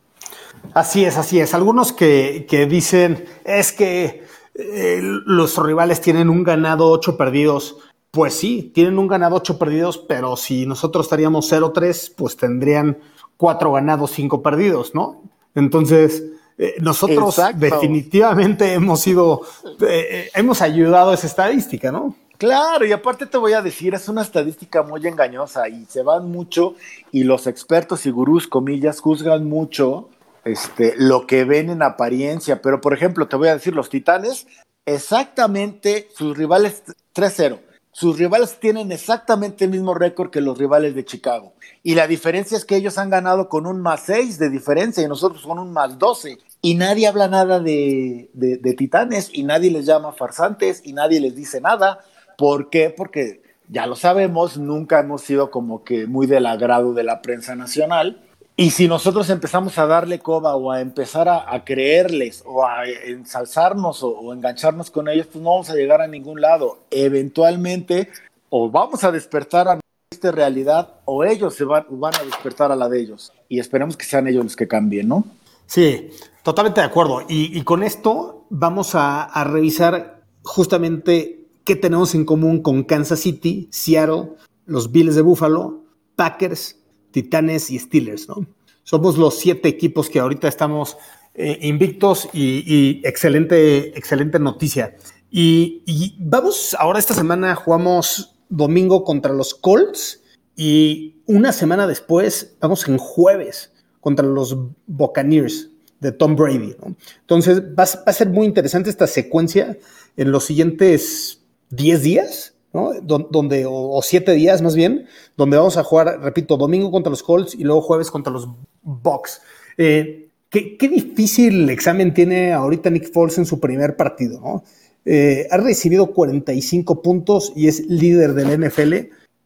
Así 0.73 1.05
es, 1.05 1.17
así 1.17 1.39
es. 1.39 1.53
Algunos 1.53 1.91
que, 1.91 2.45
que 2.49 2.65
dicen 2.65 3.25
es 3.43 3.71
que 3.71 4.23
eh, 4.55 4.99
los 5.01 5.57
rivales 5.57 6.01
tienen 6.01 6.29
un 6.29 6.43
ganado, 6.43 6.89
ocho 6.89 7.17
perdidos. 7.17 7.77
Pues 8.11 8.33
sí, 8.33 8.71
tienen 8.73 8.97
un 8.97 9.07
ganado, 9.07 9.35
ocho 9.35 9.59
perdidos, 9.59 9.97
pero 9.97 10.37
si 10.37 10.65
nosotros 10.65 11.05
estaríamos 11.05 11.51
0-3, 11.51 12.13
pues 12.15 12.37
tendrían 12.37 12.97
cuatro 13.35 13.73
ganados, 13.73 14.11
cinco 14.11 14.41
perdidos, 14.41 14.95
¿no? 14.95 15.23
Entonces, 15.53 16.23
eh, 16.57 16.75
nosotros 16.79 17.37
Exacto. 17.37 17.59
definitivamente 17.59 18.73
hemos 18.73 19.01
sido, 19.01 19.41
eh, 19.81 20.29
hemos 20.33 20.61
ayudado 20.61 21.11
a 21.11 21.13
esa 21.15 21.27
estadística, 21.27 21.91
¿no? 21.91 22.15
Claro, 22.37 22.85
y 22.85 22.91
aparte 22.91 23.25
te 23.25 23.37
voy 23.37 23.53
a 23.53 23.61
decir, 23.61 23.93
es 23.93 24.09
una 24.09 24.21
estadística 24.21 24.83
muy 24.83 25.05
engañosa 25.07 25.69
y 25.69 25.85
se 25.85 26.03
van 26.03 26.29
mucho 26.29 26.75
y 27.11 27.23
los 27.23 27.47
expertos 27.47 28.05
y 28.05 28.11
gurús, 28.11 28.47
comillas, 28.47 28.99
juzgan 28.99 29.47
mucho 29.47 30.09
este, 30.43 30.93
lo 30.97 31.27
que 31.27 31.45
ven 31.45 31.69
en 31.69 31.81
apariencia. 31.81 32.61
Pero, 32.61 32.81
por 32.81 32.93
ejemplo, 32.93 33.27
te 33.27 33.35
voy 33.35 33.47
a 33.47 33.53
decir, 33.53 33.73
los 33.73 33.89
Titanes, 33.89 34.47
exactamente 34.85 36.09
sus 36.13 36.37
rivales 36.37 36.83
3-0. 37.13 37.59
Sus 37.91 38.17
rivales 38.17 38.59
tienen 38.59 38.91
exactamente 38.91 39.63
el 39.63 39.71
mismo 39.71 39.93
récord 39.93 40.29
que 40.29 40.41
los 40.41 40.57
rivales 40.57 40.93
de 40.95 41.05
Chicago. 41.05 41.53
Y 41.81 41.95
la 41.95 42.07
diferencia 42.07 42.57
es 42.57 42.65
que 42.65 42.75
ellos 42.75 42.97
han 42.97 43.09
ganado 43.09 43.47
con 43.47 43.65
un 43.65 43.81
más 43.81 44.01
6 44.07 44.37
de 44.37 44.49
diferencia 44.49 45.01
y 45.01 45.07
nosotros 45.07 45.43
con 45.43 45.59
un 45.59 45.71
más 45.71 45.97
12. 45.97 46.37
Y 46.61 46.75
nadie 46.75 47.07
habla 47.07 47.29
nada 47.29 47.61
de, 47.61 48.29
de, 48.33 48.57
de 48.57 48.73
Titanes 48.73 49.29
y 49.31 49.43
nadie 49.43 49.71
les 49.71 49.85
llama 49.85 50.11
farsantes 50.11 50.81
y 50.83 50.91
nadie 50.91 51.21
les 51.21 51.37
dice 51.37 51.61
nada. 51.61 52.03
¿Por 52.37 52.69
qué? 52.69 52.89
Porque 52.95 53.41
ya 53.67 53.87
lo 53.87 53.95
sabemos, 53.95 54.57
nunca 54.57 54.99
hemos 54.99 55.21
sido 55.21 55.51
como 55.51 55.83
que 55.83 56.05
muy 56.05 56.27
del 56.27 56.45
agrado 56.45 56.93
de 56.93 57.03
la 57.03 57.21
prensa 57.21 57.55
nacional. 57.55 58.21
Y 58.57 58.71
si 58.71 58.87
nosotros 58.87 59.29
empezamos 59.29 59.77
a 59.77 59.85
darle 59.85 60.19
coba 60.19 60.55
o 60.55 60.71
a 60.71 60.79
empezar 60.79 61.27
a, 61.27 61.53
a 61.53 61.65
creerles 61.65 62.41
o 62.45 62.65
a 62.65 62.85
ensalzarnos 62.85 64.01
o, 64.01 64.09
o, 64.09 64.33
engancharnos 64.33 64.91
con 64.91 65.09
ellos, 65.09 65.27
pues 65.27 65.43
no 65.43 65.51
vamos 65.51 65.69
a 65.69 65.75
llegar 65.75 66.01
a 66.01 66.07
ningún 66.07 66.39
lado. 66.39 66.79
Eventualmente, 66.89 68.09
o 68.49 68.69
vamos 68.69 69.03
a 69.03 69.11
despertar 69.11 69.67
a 69.67 69.79
esta 70.09 70.31
realidad 70.31 71.01
o 71.03 71.25
ellos 71.25 71.55
se 71.55 71.65
van, 71.65 71.85
van 71.89 72.15
a 72.15 72.23
despertar 72.23 72.71
a 72.71 72.77
la 72.77 72.87
de 72.87 73.01
ellos. 73.01 73.33
Y 73.49 73.59
esperemos 73.59 73.97
que 73.97 74.05
sean 74.05 74.27
ellos 74.27 74.45
los 74.45 74.55
que 74.55 74.69
cambien, 74.69 75.09
¿no? 75.09 75.25
Sí, 75.65 76.11
totalmente 76.41 76.79
de 76.79 76.87
acuerdo. 76.87 77.23
Y, 77.27 77.57
y 77.57 77.63
con 77.63 77.83
esto 77.83 78.45
vamos 78.49 78.95
a, 78.95 79.23
a 79.23 79.43
revisar 79.43 80.21
justamente 80.43 81.44
qué 81.65 81.75
tenemos 81.75 82.15
en 82.15 82.23
común 82.23 82.61
con 82.61 82.83
Kansas 82.83 83.19
City, 83.19 83.67
Seattle, 83.71 84.33
los 84.65 84.91
Bills 84.91 85.15
de 85.15 85.21
Buffalo, 85.21 85.83
Packers, 86.15 86.79
Titanes 87.11 87.69
y 87.71 87.79
Steelers, 87.79 88.29
¿no? 88.29 88.45
Somos 88.83 89.17
los 89.17 89.39
siete 89.39 89.67
equipos 89.67 90.09
que 90.09 90.19
ahorita 90.19 90.47
estamos 90.47 90.95
eh, 91.33 91.57
invictos 91.63 92.29
y, 92.33 93.01
excelente, 93.03 93.97
excelente 93.97 94.37
noticia. 94.37 94.95
Y, 95.31 95.81
y, 95.87 96.15
vamos, 96.19 96.75
ahora 96.79 96.99
esta 96.99 97.15
semana 97.15 97.55
jugamos 97.55 98.35
domingo 98.47 99.03
contra 99.03 99.33
los 99.33 99.55
Colts 99.55 100.21
y 100.55 101.15
una 101.25 101.51
semana 101.51 101.87
después 101.87 102.55
vamos 102.61 102.87
en 102.87 102.99
jueves 102.99 103.73
contra 104.01 104.25
los 104.25 104.55
Buccaneers 104.85 105.71
de 105.99 106.11
Tom 106.11 106.35
Brady, 106.35 106.75
¿no? 106.79 106.95
Entonces 107.21 107.61
va, 107.61 107.85
va 107.85 108.03
a 108.05 108.13
ser 108.13 108.29
muy 108.29 108.45
interesante 108.45 108.91
esta 108.91 109.07
secuencia 109.07 109.77
en 110.15 110.31
los 110.31 110.43
siguientes 110.43 111.44
10 111.75 112.01
días, 112.01 112.53
¿no? 112.73 112.91
Donde, 113.01 113.65
o, 113.65 113.91
o, 113.91 114.01
siete 114.01 114.33
días 114.33 114.61
más 114.61 114.75
bien, 114.75 115.07
donde 115.37 115.57
vamos 115.57 115.77
a 115.77 115.83
jugar, 115.83 116.19
repito, 116.21 116.57
domingo 116.57 116.91
contra 116.91 117.09
los 117.09 117.23
Colts 117.23 117.55
y 117.55 117.63
luego 117.63 117.81
jueves 117.81 118.11
contra 118.11 118.33
los 118.33 118.49
Bucks. 118.81 119.41
Eh, 119.77 120.29
¿qué, 120.49 120.77
¿qué, 120.77 120.87
difícil 120.87 121.69
examen 121.69 122.13
tiene 122.13 122.53
ahorita 122.53 122.89
Nick 122.89 123.11
Foles 123.11 123.37
en 123.37 123.45
su 123.45 123.59
primer 123.59 123.95
partido, 123.95 124.39
¿no? 124.39 124.63
Eh, 125.05 125.47
ha 125.51 125.57
recibido 125.57 126.13
45 126.13 127.03
puntos 127.03 127.53
y 127.55 127.67
es 127.67 127.85
líder 127.87 128.33
del 128.33 128.59
NFL 128.59 128.93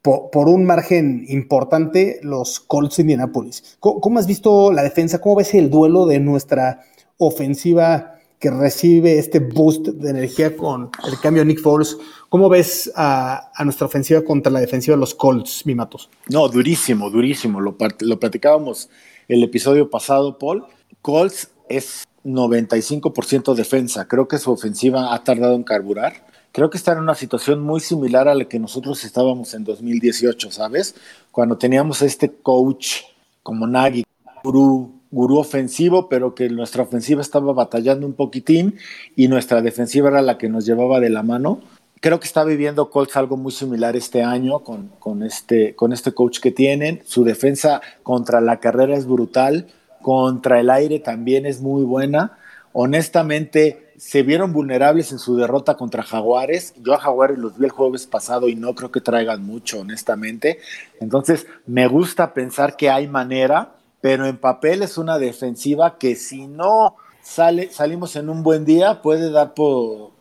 por, 0.01 0.47
un 0.47 0.65
margen 0.65 1.25
importante 1.27 2.19
los 2.23 2.61
Colts 2.61 2.95
de 2.95 3.01
Indianapolis. 3.01 3.75
¿Cómo, 3.79 3.99
¿Cómo, 3.99 4.19
has 4.19 4.27
visto 4.27 4.71
la 4.71 4.83
defensa? 4.83 5.19
¿Cómo 5.19 5.35
ves 5.35 5.53
el 5.53 5.69
duelo 5.69 6.05
de 6.05 6.19
nuestra 6.19 6.81
ofensiva 7.17 8.18
que 8.39 8.49
recibe 8.49 9.19
este 9.19 9.39
boost 9.39 9.87
de 9.87 10.09
energía 10.09 10.55
con 10.55 10.89
el 11.05 11.19
cambio 11.19 11.43
de 11.43 11.47
Nick 11.47 11.61
Foles? 11.61 11.97
¿Cómo 12.29 12.47
ves 12.47 12.91
a, 12.95 13.51
a, 13.53 13.63
nuestra 13.65 13.87
ofensiva 13.87 14.21
contra 14.23 14.51
la 14.51 14.59
defensiva 14.59 14.95
de 14.95 15.01
los 15.01 15.13
Colts, 15.13 15.65
Mimatos? 15.65 16.09
No, 16.29 16.47
durísimo, 16.47 17.09
durísimo. 17.09 17.59
Lo, 17.59 17.75
lo 17.99 18.19
platicábamos 18.19 18.89
el 19.27 19.43
episodio 19.43 19.89
pasado, 19.89 20.37
Paul. 20.37 20.65
Colts 21.01 21.49
es 21.67 22.05
95% 22.23 23.53
defensa. 23.53 24.07
Creo 24.07 24.27
que 24.27 24.37
su 24.37 24.51
ofensiva 24.51 25.13
ha 25.13 25.23
tardado 25.23 25.55
en 25.55 25.63
carburar. 25.63 26.25
Creo 26.51 26.69
que 26.69 26.77
está 26.77 26.93
en 26.93 26.99
una 26.99 27.15
situación 27.15 27.61
muy 27.61 27.79
similar 27.79 28.27
a 28.27 28.35
la 28.35 28.45
que 28.45 28.59
nosotros 28.59 29.03
estábamos 29.03 29.53
en 29.53 29.63
2018, 29.63 30.51
¿sabes? 30.51 30.95
Cuando 31.31 31.57
teníamos 31.57 32.01
este 32.01 32.31
coach 32.31 33.01
como 33.43 33.67
Nagy, 33.67 34.03
gurú, 34.43 34.98
gurú 35.11 35.37
ofensivo, 35.37 36.09
pero 36.09 36.35
que 36.35 36.49
nuestra 36.49 36.83
ofensiva 36.83 37.21
estaba 37.21 37.53
batallando 37.53 38.05
un 38.05 38.13
poquitín 38.13 38.75
y 39.15 39.27
nuestra 39.27 39.61
defensiva 39.61 40.09
era 40.09 40.21
la 40.21 40.37
que 40.37 40.49
nos 40.49 40.65
llevaba 40.65 40.99
de 40.99 41.09
la 41.09 41.23
mano. 41.23 41.61
Creo 42.01 42.19
que 42.19 42.27
está 42.27 42.43
viviendo 42.43 42.89
Colts 42.89 43.17
algo 43.17 43.35
muy 43.35 43.51
similar 43.51 43.95
este 43.95 44.23
año 44.23 44.59
con, 44.59 44.89
con, 44.99 45.23
este, 45.23 45.75
con 45.75 45.91
este 45.91 46.13
coach 46.13 46.39
que 46.39 46.51
tienen. 46.51 47.01
Su 47.05 47.23
defensa 47.23 47.81
contra 48.03 48.39
la 48.39 48.59
carrera 48.59 48.95
es 48.95 49.05
brutal, 49.05 49.67
contra 50.01 50.59
el 50.59 50.69
aire 50.69 50.99
también 50.99 51.45
es 51.45 51.59
muy 51.59 51.83
buena. 51.83 52.37
Honestamente, 52.71 53.89
se 53.99 54.23
vieron 54.23 54.53
vulnerables 54.53 55.11
en 55.11 55.19
su 55.19 55.35
derrota 55.35 55.75
contra 55.75 56.03
Jaguares. 56.03 56.73
Yo 56.81 56.93
a 56.93 56.99
Jaguares 56.99 57.37
los 57.37 57.57
vi 57.57 57.65
el 57.65 57.71
jueves 57.71 58.07
pasado 58.07 58.47
y 58.47 58.55
no 58.55 58.73
creo 58.73 58.91
que 58.91 59.01
traigan 59.01 59.45
mucho, 59.45 59.81
honestamente. 59.81 60.59
Entonces, 61.01 61.47
me 61.67 61.87
gusta 61.87 62.33
pensar 62.33 62.77
que 62.77 62.89
hay 62.89 63.07
manera, 63.07 63.73
pero 64.01 64.25
en 64.25 64.37
papel 64.37 64.83
es 64.83 64.97
una 64.97 65.17
defensiva 65.17 65.97
que 65.97 66.15
si 66.15 66.47
no 66.47 66.95
sale, 67.21 67.71
salimos 67.71 68.15
en 68.15 68.29
un 68.29 68.43
buen 68.43 68.65
día, 68.65 69.01
puede 69.01 69.31
dar 69.31 69.53
por, 69.53 70.11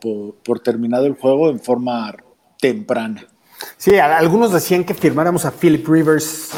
por, 0.45 0.61
terminado 0.61 1.07
el 1.07 1.15
juego 1.15 1.51
en 1.51 1.61
forma 1.61 2.15
temprana. 2.61 3.27
Sí, 3.77 3.99
algunos 3.99 4.53
decían 4.53 4.85
que 4.85 4.95
firmáramos 4.95 5.45
a 5.45 5.51
Philip 5.51 5.87
Rivers 5.89 6.51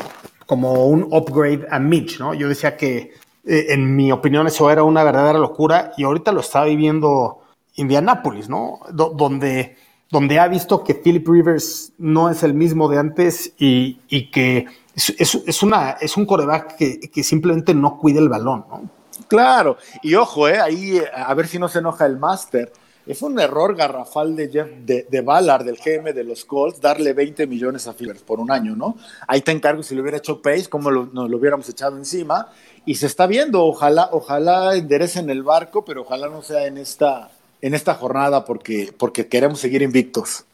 como 0.47 0.87
un 0.87 1.07
upgrade 1.11 1.67
a 1.71 1.79
Mitch, 1.79 2.19
¿no? 2.19 2.35
Yo 2.35 2.49
decía 2.49 2.77
que 2.77 3.13
eh, 3.45 3.67
en 3.71 3.95
mi 3.97 4.13
opinión 4.13 4.47
eso 4.47 4.71
era 4.71 4.83
una 4.83 5.05
verdadera 5.05 5.39
locura 5.39 5.93
y 5.97 6.05
ahorita 6.05 6.33
lo 6.33 6.41
está 6.41 6.65
viviendo 6.65 7.41
Indianapolis, 7.77 8.49
¿no? 8.49 8.81
Do 8.93 9.11
donde, 9.11 9.77
donde 10.11 10.39
ha 10.39 10.49
visto 10.49 10.83
que 10.83 10.95
Philip 10.95 11.27
Rivers 11.27 11.93
no 11.99 12.31
es 12.31 12.43
el 12.43 12.55
mismo 12.55 12.89
de 12.89 12.99
antes 12.99 13.53
y, 13.59 14.01
y 14.09 14.31
que 14.31 14.67
es, 14.95 15.35
es, 15.47 15.63
una, 15.63 15.93
es 16.01 16.17
un 16.17 16.27
coreback 16.27 16.77
que, 16.77 17.01
que, 17.01 17.23
simplemente 17.23 17.75
no 17.75 17.97
cuida 17.97 18.19
el 18.21 18.29
balón, 18.29 18.65
¿no? 18.69 18.91
Claro, 19.29 19.77
y 20.03 20.15
ojo, 20.15 20.49
eh, 20.49 20.59
ahí 20.59 21.01
a 21.15 21.33
ver 21.35 21.47
si 21.47 21.59
no 21.59 21.69
se 21.69 21.79
enoja 21.79 22.07
el 22.07 22.19
máster. 22.19 22.73
Es 23.07 23.23
un 23.23 23.39
error 23.41 23.77
garrafal 23.77 24.37
de 24.37 24.49
Jeff 24.51 24.69
de, 24.85 25.07
de, 25.09 25.21
Ballard, 25.21 25.65
del 25.65 25.79
GM 25.79 26.13
de 26.13 26.23
los 26.23 26.45
Colts, 26.45 26.81
darle 26.81 27.13
20 27.13 27.47
millones 27.47 27.87
a 27.87 27.93
Phillips 27.93 28.23
por 28.23 28.41
un 28.41 28.51
año, 28.51 28.77
¿no? 28.77 28.97
Ahí 29.27 29.41
te 29.41 29.53
encargo 29.53 29.83
si 29.83 29.95
le 29.95 30.03
hubiera 30.03 30.19
hecho 30.19 30.43
Pace, 30.43 30.69
como 30.69 30.91
lo, 30.91 31.07
nos 31.07 31.31
lo 31.31 31.39
hubiéramos 31.39 31.69
echado 31.69 31.97
encima. 31.97 32.49
Y 32.85 32.97
se 32.97 33.07
está 33.07 33.27
viendo, 33.27 33.65
ojalá, 33.65 34.11
ojalá 34.13 34.77
enderecen 34.77 35.31
el 35.31 35.43
barco, 35.43 35.85
pero 35.85 36.03
ojalá 36.03 36.29
no 36.29 36.43
sea 36.43 36.67
en 36.67 36.79
esta, 36.79 37.31
en 37.63 37.75
esta 37.75 37.95
jornada 37.95 38.45
porque, 38.45 38.93
porque 38.97 39.29
queremos 39.29 39.61
seguir 39.61 39.83
invictos. 39.83 40.45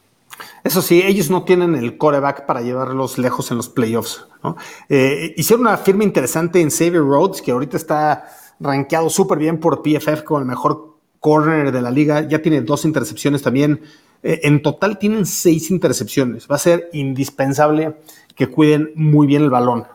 Eso 0.63 0.81
sí, 0.81 1.01
ellos 1.03 1.29
no 1.29 1.43
tienen 1.43 1.75
el 1.75 1.97
coreback 1.97 2.45
para 2.45 2.61
llevarlos 2.61 3.17
lejos 3.17 3.49
en 3.51 3.57
los 3.57 3.69
playoffs. 3.69 4.25
Eh, 4.89 5.33
hicieron 5.37 5.65
una 5.65 5.77
firma 5.77 6.03
interesante 6.03 6.61
en 6.61 6.69
Xavier 6.69 7.01
Rhodes, 7.01 7.41
que 7.41 7.51
ahorita 7.51 7.77
está 7.77 8.29
rankeado 8.59 9.09
súper 9.09 9.37
bien 9.39 9.59
por 9.59 9.81
PFF 9.81 10.23
como 10.23 10.39
el 10.39 10.45
mejor 10.45 10.97
corner 11.19 11.71
de 11.71 11.81
la 11.81 11.91
liga. 11.91 12.27
Ya 12.27 12.41
tiene 12.41 12.61
dos 12.61 12.85
intercepciones 12.85 13.41
también. 13.41 13.81
Eh, 14.23 14.41
en 14.43 14.61
total 14.61 14.97
tienen 14.99 15.25
seis 15.25 15.71
intercepciones. 15.71 16.47
Va 16.49 16.55
a 16.55 16.59
ser 16.59 16.89
indispensable 16.93 17.95
que 18.35 18.47
cuiden 18.47 18.91
muy 18.95 19.27
bien 19.27 19.43
el 19.43 19.49
balón. 19.49 19.85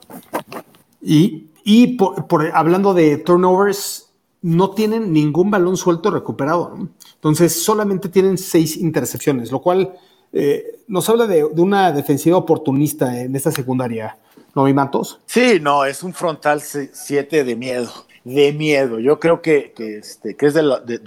Y, 1.01 1.97
por, 1.97 2.51
hablando 2.55 2.95
de 2.95 3.19
turnovers, 3.19 4.12
no 4.43 4.71
tienen 4.71 5.13
ningún 5.13 5.51
balón 5.51 5.77
suelto 5.77 6.11
recuperado. 6.11 6.77
Entonces, 7.15 7.63
solamente 7.63 8.09
tienen 8.09 8.37
seis 8.37 8.77
intercepciones, 8.77 9.51
lo 9.51 9.63
cual 9.63 9.95
eh, 10.33 10.81
nos 10.89 11.09
habla 11.09 11.27
de, 11.27 11.45
una 11.45 11.93
defensiva 11.93 12.37
oportunista 12.37 13.21
en 13.21 13.37
esta 13.37 13.51
secundaria. 13.51 14.19
¿No, 14.55 14.65
Matos? 14.75 15.21
Sí, 15.27 15.59
no, 15.61 15.85
es 15.85 16.03
un 16.03 16.13
frontal 16.13 16.61
7 16.61 17.45
de 17.45 17.57
miedo. 17.57 17.91
De 18.25 18.53
miedo. 18.53 18.99
Yo 18.99 19.19
creo 19.19 19.41
que, 19.43 19.73
este, 19.77 20.37
que 20.37 20.47
es 20.47 20.55
de, 20.55 20.63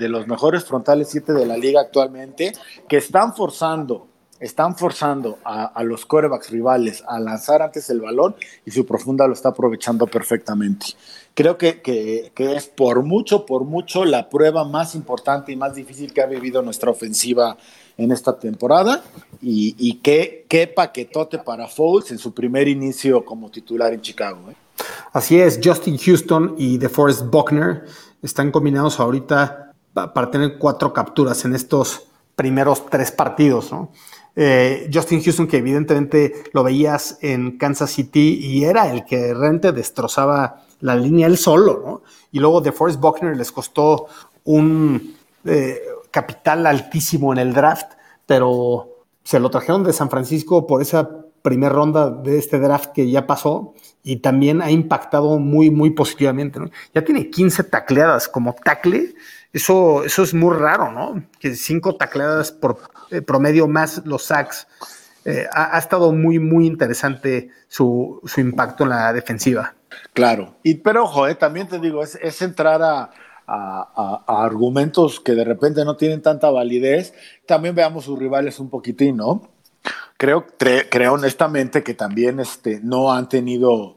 los 0.10 0.28
mejores 0.28 0.66
frontales 0.66 1.10
7 1.12 1.34
de 1.34 1.46
la 1.46 1.58
liga 1.58 1.82
actualmente, 1.82 2.54
que 2.88 2.98
están 2.98 3.36
forzando 3.36 4.08
están 4.38 4.76
forzando 4.76 5.40
a, 5.46 5.82
los 5.84 6.06
corebacks 6.06 6.50
rivales 6.52 7.04
a 7.08 7.20
lanzar 7.20 7.62
antes 7.62 7.90
el 7.90 8.02
balón 8.02 8.36
y 8.66 8.72
su 8.72 8.86
profunda 8.86 9.26
lo 9.28 9.34
está 9.34 9.50
aprovechando 9.50 10.06
perfectamente. 10.08 10.88
Creo 11.36 11.58
que, 11.58 11.82
que, 11.82 12.32
es 12.38 12.68
por 12.68 13.04
mucho, 13.04 13.46
por 13.46 13.66
mucho 13.66 14.06
la 14.06 14.30
prueba 14.30 14.64
más 14.64 14.96
importante 14.96 15.52
y 15.52 15.58
más 15.58 15.76
difícil 15.76 16.14
que 16.14 16.22
ha 16.22 16.26
vivido 16.26 16.62
nuestra 16.62 16.90
ofensiva 16.90 17.58
en 17.98 18.14
esta 18.14 18.40
temporada 18.40 19.04
y, 19.42 19.76
y 19.78 19.96
qué, 19.96 20.46
qué, 20.48 20.66
paquetote 20.66 21.38
para 21.40 21.68
Foles 21.68 22.10
en 22.12 22.20
su 22.20 22.34
primer 22.34 22.70
inicio 22.70 23.26
como 23.26 23.52
titular 23.52 23.92
en 23.92 24.00
Chicago. 24.00 24.50
¿eh? 24.50 24.56
Así 25.12 25.38
es, 25.38 25.60
Justin 25.62 25.98
Houston 25.98 26.56
y 26.58 26.78
DeForest 26.78 27.26
Buckner 27.26 27.84
están 28.22 28.50
combinados 28.50 29.02
ahorita 29.02 29.74
para 29.94 30.32
tener 30.32 30.58
cuatro 30.58 30.94
capturas 30.94 31.44
en 31.44 31.54
estos 31.54 32.08
primeros 32.38 32.86
tres 32.90 33.12
partidos. 33.12 33.74
¿no? 33.74 33.92
Eh, 34.36 34.90
Justin 34.94 35.24
Houston, 35.24 35.48
que 35.48 35.58
evidentemente 35.58 36.44
lo 36.52 36.64
veías 36.64 37.18
en 37.22 37.58
Kansas 37.58 37.92
City 37.92 38.40
y 38.42 38.66
era 38.66 38.92
el 38.92 39.06
que 39.06 39.34
realmente 39.34 39.72
destrozaba 39.72 40.66
la 40.82 40.96
línea 40.96 41.28
él 41.28 41.38
solo, 41.38 41.82
¿no? 41.86 42.02
Y 42.32 42.40
luego 42.40 42.60
de 42.60 42.72
Forrest 42.72 43.00
Buckner 43.00 43.38
les 43.38 43.52
costó 43.52 44.08
un 44.44 45.16
eh, 45.46 45.82
capital 46.12 46.66
altísimo 46.68 47.32
en 47.32 47.40
el 47.40 47.54
draft, 47.54 47.94
pero 48.26 48.90
se 49.24 49.40
lo 49.40 49.50
trajeron 49.50 49.84
de 49.84 49.94
San 49.94 50.10
Francisco 50.10 50.68
por 50.68 50.82
esa 50.82 51.10
primera 51.42 51.72
ronda 51.72 52.10
de 52.10 52.40
este 52.40 52.60
draft 52.60 52.92
que 52.92 53.10
ya 53.10 53.28
pasó 53.28 53.76
y 54.04 54.18
también 54.18 54.62
ha 54.62 54.72
impactado 54.72 55.38
muy, 55.38 55.70
muy 55.70 55.92
positivamente. 55.92 56.60
Ya 56.94 57.04
tiene 57.04 57.30
15 57.30 57.66
tacleadas 57.66 58.28
como 58.28 58.56
tackle 58.56 59.14
eso, 59.56 60.04
eso 60.04 60.24
es 60.24 60.34
muy 60.34 60.54
raro, 60.54 60.92
¿no? 60.92 61.24
Que 61.40 61.56
cinco 61.56 61.96
tacleadas 61.96 62.52
por 62.52 62.78
eh, 63.10 63.22
promedio 63.22 63.70
más 63.70 64.02
los 64.06 64.24
sacks. 64.24 64.68
Eh, 65.24 65.48
ha, 65.50 65.80
estado 65.80 66.12
muy, 66.12 66.40
muy 66.40 66.68
interesante 66.68 67.50
su, 67.70 68.22
impacto 68.36 68.84
en 68.84 68.90
la 68.90 69.14
defensiva. 69.14 69.74
Claro, 70.12 70.58
y, 70.62 70.76
pero 70.76 71.06
ojo, 71.06 71.30
eh, 71.30 71.36
también 71.36 71.70
te 71.70 71.80
digo, 71.80 72.04
es, 72.04 72.42
entrar 72.42 72.82
a, 72.84 73.12
argumentos 74.28 75.22
que 75.22 75.34
de 75.34 75.46
repente 75.46 75.86
no 75.86 75.96
tienen 75.96 76.22
tanta 76.22 76.50
validez. 76.50 77.14
También 77.48 77.76
veamos 77.76 78.04
sus 78.04 78.20
rivales 78.20 78.60
un 78.60 78.70
poquitín, 78.70 79.18
¿no? 79.18 79.54
Creo, 80.18 80.48
creo 80.58 81.14
honestamente 81.14 81.82
que 81.82 81.94
también 81.94 82.42
este, 82.42 82.82
no 82.84 83.14
han 83.14 83.30
tenido 83.30 83.96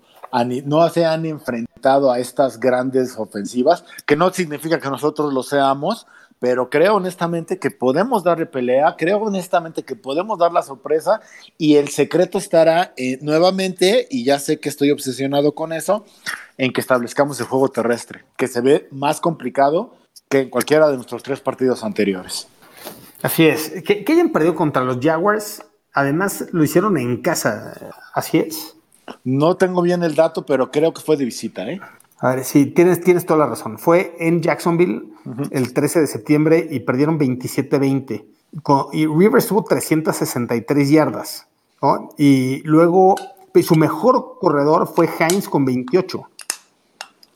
no 0.65 0.89
se 0.91 1.05
han 1.05 1.27
enfrentado 1.27 1.68
a 1.87 2.19
estas 2.19 2.61
grandes 2.61 3.17
ofensivas, 3.19 3.85
que 4.07 4.17
no 4.17 4.33
significa 4.33 4.79
que 4.81 4.91
nosotros 4.91 5.33
lo 5.33 5.43
seamos, 5.43 6.07
pero 6.39 6.71
creo 6.71 6.97
honestamente 6.97 7.59
que 7.59 7.71
podemos 7.71 8.23
darle 8.23 8.47
pelea, 8.47 8.95
creo 8.97 9.19
honestamente 9.19 9.83
que 9.83 9.97
podemos 9.97 10.39
dar 10.39 10.53
la 10.53 10.63
sorpresa 10.63 11.21
y 11.57 11.77
el 11.77 11.89
secreto 11.89 12.39
estará 12.39 12.93
eh, 12.97 13.19
nuevamente, 13.23 14.07
y 14.11 14.25
ya 14.25 14.39
sé 14.39 14.61
que 14.61 14.69
estoy 14.69 14.91
obsesionado 14.91 15.53
con 15.53 15.73
eso, 15.73 16.05
en 16.57 16.73
que 16.73 16.81
establezcamos 16.81 17.41
el 17.41 17.47
juego 17.47 17.69
terrestre, 17.69 18.25
que 18.37 18.49
se 18.49 18.61
ve 18.61 18.89
más 18.91 19.21
complicado 19.21 19.95
que 20.29 20.41
en 20.41 20.51
cualquiera 20.51 20.89
de 20.89 20.97
nuestros 20.97 21.23
tres 21.23 21.41
partidos 21.41 21.83
anteriores. 21.83 22.47
Así 23.23 23.47
es, 23.47 23.83
que, 23.83 24.05
que 24.05 24.13
hayan 24.13 24.31
perdido 24.31 24.55
contra 24.55 24.85
los 24.85 24.99
Jaguars, 25.01 25.65
además 25.93 26.47
lo 26.53 26.63
hicieron 26.63 26.97
en 26.99 27.21
casa, 27.21 27.75
así 28.15 28.39
es. 28.39 28.78
No 29.25 29.57
tengo 29.57 29.83
bien 29.83 30.03
el 30.03 30.15
dato, 30.15 30.45
pero 30.45 30.71
creo 30.71 30.93
que 30.93 31.01
fue 31.01 31.17
de 31.17 31.25
visita, 31.25 31.69
¿eh? 31.69 31.81
A 32.21 32.35
ver, 32.35 32.45
sí, 32.45 32.67
tienes, 32.67 33.01
tienes 33.01 33.27
toda 33.27 33.41
la 33.41 33.47
razón. 33.47 33.79
Fue 33.79 34.17
en 34.19 34.43
Jacksonville 34.43 35.05
el 35.51 35.73
13 35.73 36.01
de 36.01 36.07
septiembre 36.07 36.67
y 36.71 36.81
perdieron 36.81 37.19
27-20. 37.19 38.25
Y 38.93 39.07
Rivers 39.07 39.47
tuvo 39.47 39.63
363 39.65 40.91
yardas. 40.91 41.47
Y 42.17 42.63
luego 42.65 43.15
su 43.63 43.77
mejor 43.77 44.39
corredor 44.41 44.87
fue 44.87 45.09
Hines 45.19 45.49
con 45.49 45.65
28. 45.65 46.29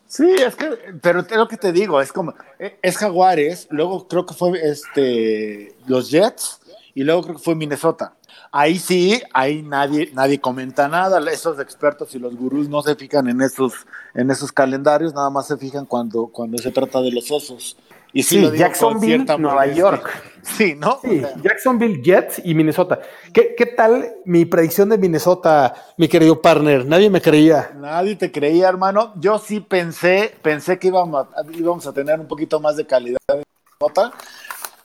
Sí, 0.06 0.30
es 0.30 0.54
que, 0.56 0.68
pero 1.00 1.20
es 1.20 1.30
lo 1.30 1.48
que 1.48 1.56
te 1.56 1.72
digo, 1.72 2.00
es 2.00 2.12
como, 2.12 2.34
e, 2.58 2.78
es 2.82 2.98
Jaguares, 2.98 3.66
luego 3.70 4.06
creo 4.06 4.26
que 4.26 4.34
fue 4.34 4.60
este, 4.62 5.74
los 5.86 6.10
Jets 6.10 6.60
y 6.94 7.02
luego 7.02 7.22
creo 7.22 7.36
que 7.36 7.42
fue 7.42 7.54
Minnesota. 7.54 8.14
Ahí 8.54 8.78
sí, 8.78 9.22
ahí 9.32 9.62
nadie, 9.62 10.10
nadie 10.12 10.38
comenta 10.38 10.86
nada. 10.86 11.18
Esos 11.30 11.58
expertos 11.58 12.14
y 12.14 12.18
los 12.18 12.36
gurús 12.36 12.68
no 12.68 12.82
se 12.82 12.94
fijan 12.94 13.26
en 13.28 13.40
esos, 13.40 13.72
en 14.12 14.30
esos 14.30 14.52
calendarios, 14.52 15.14
nada 15.14 15.30
más 15.30 15.46
se 15.46 15.56
fijan 15.56 15.86
cuando, 15.86 16.26
cuando 16.26 16.58
se 16.58 16.70
trata 16.70 17.00
de 17.00 17.12
los 17.12 17.30
osos. 17.30 17.78
Y 18.12 18.22
sí, 18.22 18.46
Jacksonville, 18.54 19.24
Nueva 19.38 19.66
York. 19.68 20.06
Sí, 20.42 20.74
¿no? 20.74 20.98
Sí, 21.00 21.22
Jacksonville, 21.42 22.02
Jets 22.02 22.42
y 22.44 22.54
Minnesota. 22.54 23.00
¿Qué, 23.32 23.54
¿Qué, 23.56 23.64
tal 23.64 24.16
mi 24.26 24.44
predicción 24.44 24.90
de 24.90 24.98
Minnesota, 24.98 25.72
mi 25.96 26.08
querido 26.08 26.42
partner? 26.42 26.84
Nadie 26.84 27.08
me 27.08 27.22
creía. 27.22 27.70
Nadie 27.76 28.16
te 28.16 28.30
creía, 28.30 28.68
hermano. 28.68 29.14
Yo 29.16 29.38
sí 29.38 29.60
pensé, 29.60 30.34
pensé 30.42 30.78
que 30.78 30.88
íbamos 30.88 31.26
a, 31.34 31.42
íbamos 31.52 31.86
a 31.86 31.92
tener 31.94 32.20
un 32.20 32.26
poquito 32.26 32.60
más 32.60 32.76
de 32.76 32.86
calidad 32.86 33.18
de 33.28 33.44
Minnesota 33.80 34.12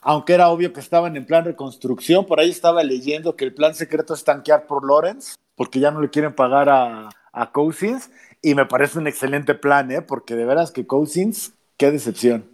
aunque 0.08 0.34
era 0.36 0.48
obvio 0.48 0.72
que 0.72 0.80
estaban 0.80 1.18
en 1.18 1.26
plan 1.26 1.44
reconstrucción, 1.44 2.26
por 2.26 2.40
ahí 2.40 2.50
estaba 2.50 2.82
leyendo 2.82 3.36
que 3.36 3.44
el 3.44 3.54
plan 3.54 3.76
secreto 3.76 4.14
es 4.14 4.24
tanquear 4.24 4.66
por 4.66 4.88
Lawrence, 4.88 5.36
porque 5.54 5.82
ya 5.82 5.92
no 5.92 6.00
le 6.00 6.10
quieren 6.10 6.34
pagar 6.34 6.70
a, 6.70 7.10
a 7.34 7.52
Cousins, 7.52 8.10
y 8.42 8.56
me 8.56 8.66
parece 8.66 9.00
un 9.00 9.08
excelente 9.08 9.54
plan, 9.54 9.92
¿eh? 9.92 10.02
porque 10.02 10.36
de 10.36 10.46
veras 10.46 10.72
que 10.72 10.88
Cousins, 10.88 11.52
qué 11.76 11.92
decepción. 11.92 12.46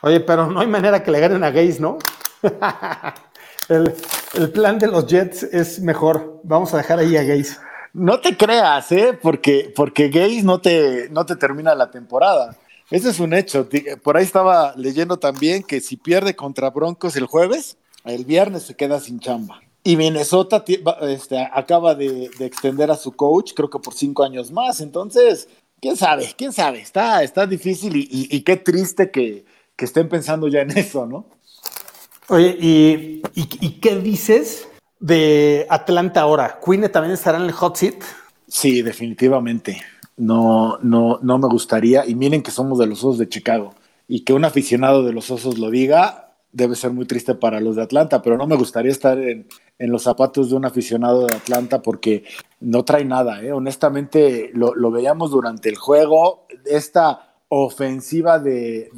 Oye, 0.00 0.18
pero 0.18 0.48
no 0.48 0.58
hay 0.58 0.66
manera 0.66 1.04
que 1.04 1.12
le 1.12 1.20
ganen 1.20 1.44
a 1.44 1.52
Gaze, 1.52 1.78
¿no? 1.78 1.96
el, 3.68 3.94
el, 4.34 4.50
plan 4.50 4.80
de 4.80 4.88
los 4.88 5.06
Jets 5.06 5.44
es 5.44 5.78
mejor. 5.78 6.40
Vamos 6.42 6.74
a 6.74 6.78
dejar 6.78 6.98
ahí 6.98 7.16
a 7.16 7.22
Gaze. 7.22 7.56
No 7.92 8.18
te 8.18 8.36
creas, 8.36 8.90
¿eh? 8.90 9.16
Porque, 9.22 9.72
porque 9.76 10.08
Gaze 10.08 10.42
no 10.42 10.60
te, 10.60 11.08
no 11.10 11.24
te 11.24 11.36
termina 11.36 11.72
la 11.76 11.88
temporada. 11.88 12.56
Ese 12.90 13.10
es 13.10 13.20
un 13.20 13.34
hecho. 13.34 13.68
Por 14.02 14.16
ahí 14.16 14.24
estaba 14.24 14.74
leyendo 14.76 15.18
también 15.18 15.62
que 15.62 15.80
si 15.80 15.96
pierde 15.96 16.36
contra 16.36 16.70
Broncos 16.70 17.16
el 17.16 17.26
jueves, 17.26 17.78
el 18.04 18.24
viernes 18.24 18.62
se 18.62 18.74
queda 18.74 19.00
sin 19.00 19.18
chamba. 19.18 19.60
Y 19.82 19.96
Minnesota 19.96 20.64
este, 21.02 21.48
acaba 21.52 21.94
de, 21.94 22.30
extender 22.40 22.90
a 22.90 22.96
su 22.96 23.12
coach, 23.12 23.52
creo 23.54 23.70
que 23.70 23.78
por 23.78 23.94
cinco 23.94 24.24
años 24.24 24.50
más. 24.50 24.80
Entonces, 24.80 25.48
quién 25.80 25.96
sabe, 25.96 26.32
quién 26.36 26.52
sabe. 26.52 26.80
Está, 26.80 27.22
está 27.22 27.46
difícil 27.46 27.92
y, 27.96 28.40
qué 28.42 28.56
triste 28.56 29.10
que, 29.10 29.44
estén 29.78 30.08
pensando 30.08 30.48
ya 30.48 30.60
en 30.60 30.70
eso, 30.76 31.06
¿no? 31.06 31.26
Oye, 32.28 32.56
¿y, 32.58 33.22
y 33.34 33.70
qué 33.80 33.96
dices 33.96 34.66
de 34.98 35.66
Atlanta 35.70 36.22
ahora? 36.22 36.58
¿Queen 36.64 36.90
también 36.90 37.14
estará 37.14 37.38
en 37.38 37.44
el 37.44 37.52
hot 37.52 37.76
seat? 37.76 38.02
Sí, 38.48 38.82
definitivamente 38.82 39.80
no, 40.16 40.78
no, 40.82 41.18
no 41.22 41.38
me 41.38 41.48
gustaría. 41.48 42.06
Y 42.06 42.14
miren 42.14 42.42
que 42.42 42.50
somos 42.50 42.78
de 42.78 42.86
los 42.86 43.04
Osos 43.04 43.18
de 43.18 43.28
Chicago. 43.28 43.74
Y 44.08 44.20
que 44.20 44.32
un 44.32 44.44
aficionado 44.44 45.02
de 45.02 45.12
los 45.12 45.30
Osos 45.30 45.58
lo 45.58 45.70
diga, 45.70 46.26
debe 46.56 46.74
ser 46.74 46.90
muy 46.90 47.04
triste 47.04 47.34
para 47.34 47.60
los 47.60 47.76
de 47.76 47.82
Atlanta, 47.82 48.22
pero 48.22 48.38
no 48.38 48.46
me 48.46 48.56
gustaría 48.56 48.90
estar 48.90 49.18
en, 49.18 49.46
los 49.78 50.02
zapatos 50.04 50.48
de 50.48 50.56
un 50.56 50.64
aficionado 50.64 51.26
de 51.26 51.34
Atlanta 51.34 51.82
porque 51.82 52.24
no 52.60 52.82
trae 52.82 53.04
nada. 53.04 53.42
¿eh? 53.42 53.52
Honestamente, 53.52 54.50
lo, 54.54 54.90
veíamos 54.90 55.30
durante 55.30 55.68
el 55.68 55.76
juego. 55.76 56.46
Esta 56.64 57.34
ofensiva 57.48 58.38
de, 58.38 58.90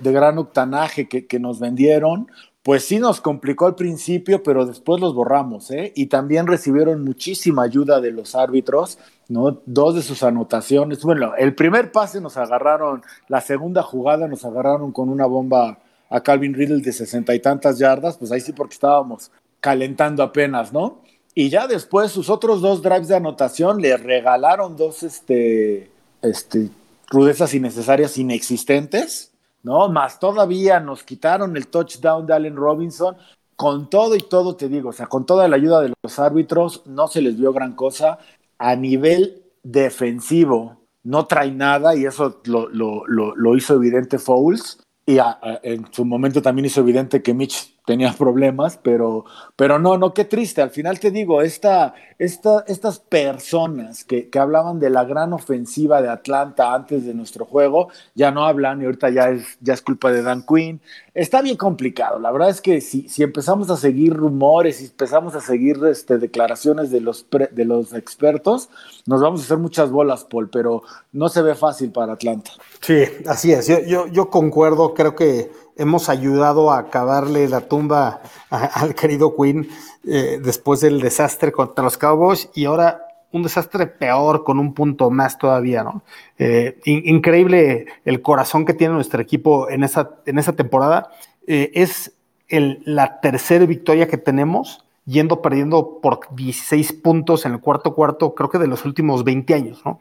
gran 0.00 0.38
octanaje 0.38 1.08
que, 1.08 1.26
que, 1.26 1.40
nos 1.40 1.58
vendieron, 1.58 2.28
pues 2.62 2.84
sí 2.84 3.00
nos 3.00 3.20
complicó 3.20 3.66
al 3.66 3.74
principio, 3.74 4.44
pero 4.44 4.64
después 4.64 5.00
los 5.00 5.14
borramos, 5.14 5.70
¿eh? 5.72 5.92
Y 5.96 6.06
también 6.06 6.46
recibieron 6.46 7.02
muchísima 7.02 7.64
ayuda 7.64 8.00
de 8.00 8.12
los 8.12 8.36
árbitros, 8.36 8.98
¿no? 9.28 9.60
Dos 9.66 9.94
de 9.94 10.02
sus 10.02 10.22
anotaciones. 10.22 11.02
Bueno, 11.02 11.34
el 11.36 11.54
primer 11.54 11.92
pase 11.92 12.20
nos 12.20 12.36
agarraron, 12.36 13.02
la 13.28 13.40
segunda 13.40 13.82
jugada 13.82 14.26
nos 14.26 14.44
agarraron 14.44 14.92
con 14.92 15.08
una 15.08 15.26
bomba 15.26 15.78
a 16.10 16.20
Calvin 16.22 16.54
Riddle 16.54 16.82
de 16.82 16.92
sesenta 16.92 17.34
y 17.34 17.40
tantas 17.40 17.78
yardas, 17.78 18.16
pues 18.16 18.32
ahí 18.32 18.40
sí 18.40 18.52
porque 18.52 18.74
estábamos 18.74 19.30
calentando 19.60 20.22
apenas, 20.22 20.72
¿no? 20.72 21.02
Y 21.34 21.50
ya 21.50 21.66
después 21.66 22.10
sus 22.10 22.30
otros 22.30 22.60
dos 22.60 22.82
drives 22.82 23.08
de 23.08 23.16
anotación 23.16 23.80
le 23.80 23.96
regalaron 23.96 24.76
dos 24.76 25.02
este, 25.02 25.90
este, 26.22 26.70
rudezas 27.08 27.54
innecesarias 27.54 28.16
inexistentes, 28.18 29.32
¿no? 29.62 29.88
Más 29.88 30.18
todavía 30.18 30.80
nos 30.80 31.02
quitaron 31.04 31.56
el 31.56 31.68
touchdown 31.68 32.26
de 32.26 32.34
Allen 32.34 32.56
Robinson. 32.56 33.16
Con 33.54 33.90
todo 33.90 34.14
y 34.14 34.20
todo 34.20 34.54
te 34.54 34.68
digo, 34.68 34.90
o 34.90 34.92
sea, 34.92 35.06
con 35.06 35.26
toda 35.26 35.48
la 35.48 35.56
ayuda 35.56 35.80
de 35.80 35.92
los 36.00 36.18
árbitros, 36.20 36.82
no 36.86 37.08
se 37.08 37.20
les 37.20 37.36
vio 37.36 37.52
gran 37.52 37.74
cosa. 37.74 38.18
A 38.58 38.76
nivel 38.76 39.44
defensivo, 39.62 40.88
no 41.02 41.26
trae 41.26 41.50
nada 41.50 41.94
y 41.96 42.04
eso 42.04 42.40
lo, 42.44 42.68
lo, 42.68 43.06
lo, 43.06 43.34
lo 43.34 43.56
hizo 43.56 43.74
evidente 43.74 44.18
Fouls. 44.18 44.82
Y 45.06 45.18
en 45.62 45.86
su 45.90 46.04
momento 46.04 46.42
también 46.42 46.66
hizo 46.66 46.82
evidente 46.82 47.22
que 47.22 47.32
Mitch 47.32 47.77
tenía 47.88 48.12
problemas, 48.12 48.78
pero, 48.82 49.24
pero 49.56 49.78
no, 49.78 49.96
no, 49.96 50.12
qué 50.12 50.26
triste. 50.26 50.60
Al 50.60 50.68
final 50.68 51.00
te 51.00 51.10
digo, 51.10 51.40
esta, 51.40 51.94
esta, 52.18 52.62
estas 52.66 52.98
personas 52.98 54.04
que, 54.04 54.28
que, 54.28 54.38
hablaban 54.38 54.78
de 54.78 54.90
la 54.90 55.06
gran 55.06 55.32
ofensiva 55.32 56.02
de 56.02 56.10
Atlanta 56.10 56.74
antes 56.74 57.06
de 57.06 57.14
nuestro 57.14 57.46
juego, 57.46 57.88
ya 58.14 58.30
no 58.30 58.44
hablan 58.44 58.82
y 58.82 58.84
ahorita 58.84 59.08
ya 59.08 59.30
es, 59.30 59.56
ya 59.62 59.72
es 59.72 59.80
culpa 59.80 60.12
de 60.12 60.22
Dan 60.22 60.44
Quinn. 60.46 60.82
Está 61.14 61.40
bien 61.40 61.56
complicado. 61.56 62.18
La 62.18 62.30
verdad 62.30 62.50
es 62.50 62.60
que 62.60 62.82
si, 62.82 63.08
si 63.08 63.22
empezamos 63.22 63.70
a 63.70 63.78
seguir 63.78 64.12
rumores 64.12 64.82
y 64.82 64.84
empezamos 64.84 65.34
a 65.34 65.40
seguir 65.40 65.82
este, 65.90 66.18
declaraciones 66.18 66.90
de 66.90 67.00
los, 67.00 67.24
pre, 67.24 67.48
de 67.50 67.64
los 67.64 67.94
expertos, 67.94 68.68
nos 69.06 69.22
vamos 69.22 69.40
a 69.40 69.44
hacer 69.44 69.56
muchas 69.56 69.90
bolas, 69.90 70.24
Paul, 70.24 70.50
pero 70.50 70.82
no 71.12 71.30
se 71.30 71.40
ve 71.40 71.54
fácil 71.54 71.90
para 71.90 72.12
Atlanta. 72.12 72.50
Sí, 72.82 73.02
así 73.26 73.50
es. 73.50 73.66
Yo, 73.66 74.06
yo 74.08 74.28
concuerdo, 74.28 74.92
creo 74.92 75.16
que 75.16 75.50
hemos 75.78 76.08
ayudado 76.08 76.70
a 76.70 76.78
acabarle 76.78 77.48
la 77.48 77.62
tumba 77.62 78.20
al 78.50 78.94
querido 78.94 79.34
Quinn 79.34 79.68
eh, 80.04 80.38
después 80.42 80.80
del 80.80 81.00
desastre 81.00 81.52
contra 81.52 81.84
los 81.84 81.96
Cowboys 81.96 82.50
y 82.54 82.66
ahora 82.66 83.04
un 83.30 83.42
desastre 83.42 83.86
peor 83.86 84.42
con 84.42 84.58
un 84.58 84.74
punto 84.74 85.10
más 85.10 85.38
todavía, 85.38 85.84
¿no? 85.84 86.02
Eh, 86.38 86.80
in, 86.84 87.02
increíble 87.04 87.86
el 88.04 88.22
corazón 88.22 88.64
que 88.64 88.74
tiene 88.74 88.94
nuestro 88.94 89.20
equipo 89.20 89.70
en 89.70 89.84
esa, 89.84 90.10
en 90.26 90.38
esa 90.38 90.54
temporada. 90.54 91.10
Eh, 91.46 91.70
es 91.74 92.12
el, 92.48 92.82
la 92.84 93.20
tercera 93.20 93.64
victoria 93.66 94.08
que 94.08 94.18
tenemos 94.18 94.84
yendo 95.04 95.40
perdiendo 95.40 96.00
por 96.02 96.20
16 96.34 96.92
puntos 96.94 97.46
en 97.46 97.52
el 97.52 97.60
cuarto 97.60 97.94
cuarto, 97.94 98.34
creo 98.34 98.50
que 98.50 98.58
de 98.58 98.66
los 98.66 98.84
últimos 98.84 99.24
20 99.24 99.54
años, 99.54 99.80
¿no? 99.82 100.00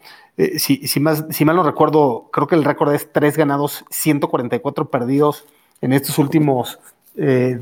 Si, 0.58 0.86
si, 0.86 1.00
más, 1.00 1.24
si 1.30 1.46
mal 1.46 1.56
no 1.56 1.64
recuerdo, 1.64 2.30
creo 2.34 2.46
que 2.46 2.56
el 2.56 2.66
récord 2.66 2.94
es 2.94 3.10
3 3.14 3.38
ganados, 3.38 3.86
144 3.90 4.92
perdidos 4.92 5.48
en 5.82 5.94
estos 5.94 6.18
últimos 6.18 6.80
eh, 7.16 7.60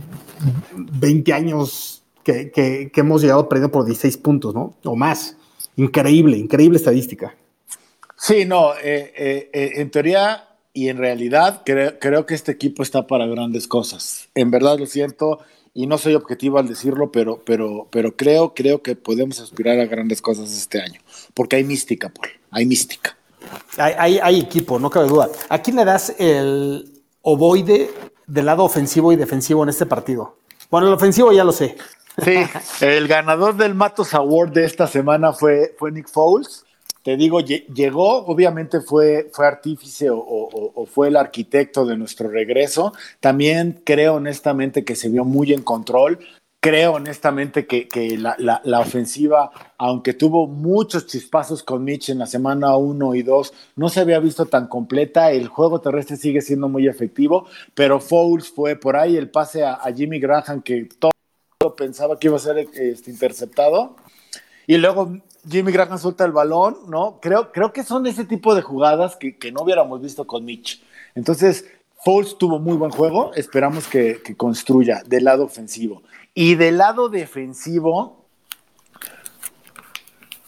20 0.76 1.34
años 1.34 2.04
que, 2.24 2.52
que, 2.52 2.92
que, 2.92 3.02
hemos 3.02 3.22
llegado 3.22 3.48
perdiendo 3.48 3.72
por 3.72 3.86
16 3.86 4.18
puntos, 4.18 4.54
¿no? 4.54 4.74
O 4.84 4.96
más. 4.96 5.38
Increíble, 5.78 6.38
increíble 6.38 6.78
estadística. 6.78 7.36
Sí, 8.18 8.46
no, 8.46 8.74
eh, 8.76 9.14
eh, 9.16 9.50
eh, 9.54 9.72
en 9.76 9.92
teoría 9.92 10.48
y 10.74 10.88
en 10.90 10.98
realidad 10.98 11.64
creo, 11.66 12.00
creo, 12.00 12.26
que 12.26 12.34
este 12.34 12.52
equipo 12.52 12.82
está 12.82 13.08
para 13.08 13.28
grandes 13.28 13.68
cosas. 13.68 14.30
En 14.36 14.52
verdad 14.52 14.80
lo 14.80 14.86
siento 14.86 15.40
y 15.74 15.86
no 15.88 15.98
soy 15.98 16.16
objetivo 16.16 16.58
al 16.58 16.68
decirlo, 16.68 17.12
pero, 17.12 17.42
pero, 17.46 17.88
pero 17.92 18.16
creo, 18.16 18.54
creo 18.54 18.82
que 18.82 18.96
podemos 18.96 19.40
aspirar 19.42 19.80
a 19.80 19.86
grandes 19.86 20.22
cosas 20.22 20.52
este 20.52 20.82
año, 20.82 21.02
porque 21.34 21.58
hay 21.58 21.66
mística, 21.66 22.10
Paul, 22.10 22.30
hay 22.52 22.66
mística. 22.66 23.18
Hay, 23.78 23.94
hay, 23.98 24.20
hay 24.24 24.40
equipo, 24.40 24.80
no 24.80 24.90
cabe 24.90 25.08
duda. 25.08 25.30
¿A 25.50 25.62
quién 25.62 25.76
le 25.76 25.86
das 25.86 26.16
el 26.18 26.95
ovoide 27.26 27.90
del 28.28 28.46
lado 28.46 28.64
ofensivo 28.64 29.12
y 29.12 29.16
defensivo 29.16 29.64
en 29.64 29.70
este 29.70 29.86
partido? 29.86 30.38
Bueno, 30.70 30.88
el 30.88 30.94
ofensivo 30.94 31.32
ya 31.34 31.44
lo 31.44 31.52
sé. 31.52 31.76
Sí, 32.24 32.38
el 32.82 33.08
ganador 33.08 33.58
del 33.58 33.76
Matos 33.76 34.14
Award 34.14 34.52
de 34.52 34.64
esta 34.64 34.88
semana 34.88 35.34
fue, 35.34 35.76
fue 35.78 35.92
Nick 35.92 36.08
Foles. 36.08 36.64
Te 37.04 37.18
digo, 37.18 37.40
llegó, 37.42 38.26
obviamente 38.26 38.80
fue, 38.82 39.30
fue 39.32 39.46
artífice 39.46 40.10
o, 40.10 40.18
o, 40.18 40.72
o, 40.74 40.86
fue 40.86 41.10
el 41.10 41.18
arquitecto 41.18 41.86
de 41.86 41.98
nuestro 41.98 42.30
regreso. 42.30 42.94
También 43.20 43.82
creo 43.84 44.16
honestamente 44.16 44.84
que 44.84 44.96
se 44.96 45.10
vio 45.10 45.24
muy 45.24 45.54
en 45.54 45.62
control. 45.62 46.20
Creo 46.66 46.94
honestamente 46.94 47.68
que, 47.68 47.88
que 47.88 48.18
la, 48.18 48.80
ofensiva, 48.80 49.52
aunque 49.78 50.16
tuvo 50.16 50.48
muchos 50.48 51.06
chispazos 51.06 51.62
con 51.62 51.84
Mitch 51.84 52.10
en 52.10 52.18
la 52.18 52.26
semana 52.26 52.76
1 52.76 53.14
y 53.14 53.22
2, 53.22 53.54
no 53.76 53.88
se 53.88 54.00
había 54.00 54.18
visto 54.18 54.48
tan 54.48 54.66
completa. 54.66 55.30
El 55.30 55.48
juego 55.48 55.80
terrestre 55.80 56.18
sigue 56.18 56.42
siendo 56.42 56.68
muy 56.68 56.88
efectivo, 56.88 57.46
pero 57.76 58.00
Foles 58.00 58.50
fue 58.50 58.76
por 58.78 58.96
ahí 58.96 59.16
el 59.16 59.30
pase 59.30 59.64
a, 59.64 59.80
Jimmy 59.96 60.20
Graham 60.20 60.64
que 60.64 60.90
todo 60.98 61.12
pensaba 61.78 62.18
que 62.18 62.30
iba 62.30 62.38
a 62.38 62.40
ser 62.40 62.58
este, 62.58 63.12
interceptado. 63.12 63.96
Y 64.66 64.78
luego 64.78 65.20
Jimmy 65.48 65.72
Graham 65.72 66.00
suelta 66.00 66.26
el 66.26 66.32
balón, 66.32 66.78
¿no? 66.90 67.20
Creo, 67.22 67.52
creo 67.52 67.74
que 67.74 67.84
son 67.84 68.08
ese 68.08 68.26
tipo 68.26 68.56
de 68.56 68.64
jugadas 68.64 69.18
que, 69.18 69.38
que 69.38 69.52
no 69.52 69.62
hubiéramos 69.62 70.02
visto 70.02 70.26
con 70.26 70.44
Mitch. 70.44 70.82
Entonces, 71.14 71.66
Foles 72.04 72.40
tuvo 72.40 72.58
muy 72.58 72.76
buen 72.76 72.92
juego. 72.92 73.34
Esperamos 73.36 73.88
que, 73.88 74.20
que, 74.24 74.36
construya 74.36 75.04
del 75.06 75.26
lado 75.26 75.44
ofensivo. 75.44 76.02
Y 76.36 76.56
del 76.56 76.78
lado 76.78 77.10
defensivo, 77.10 78.26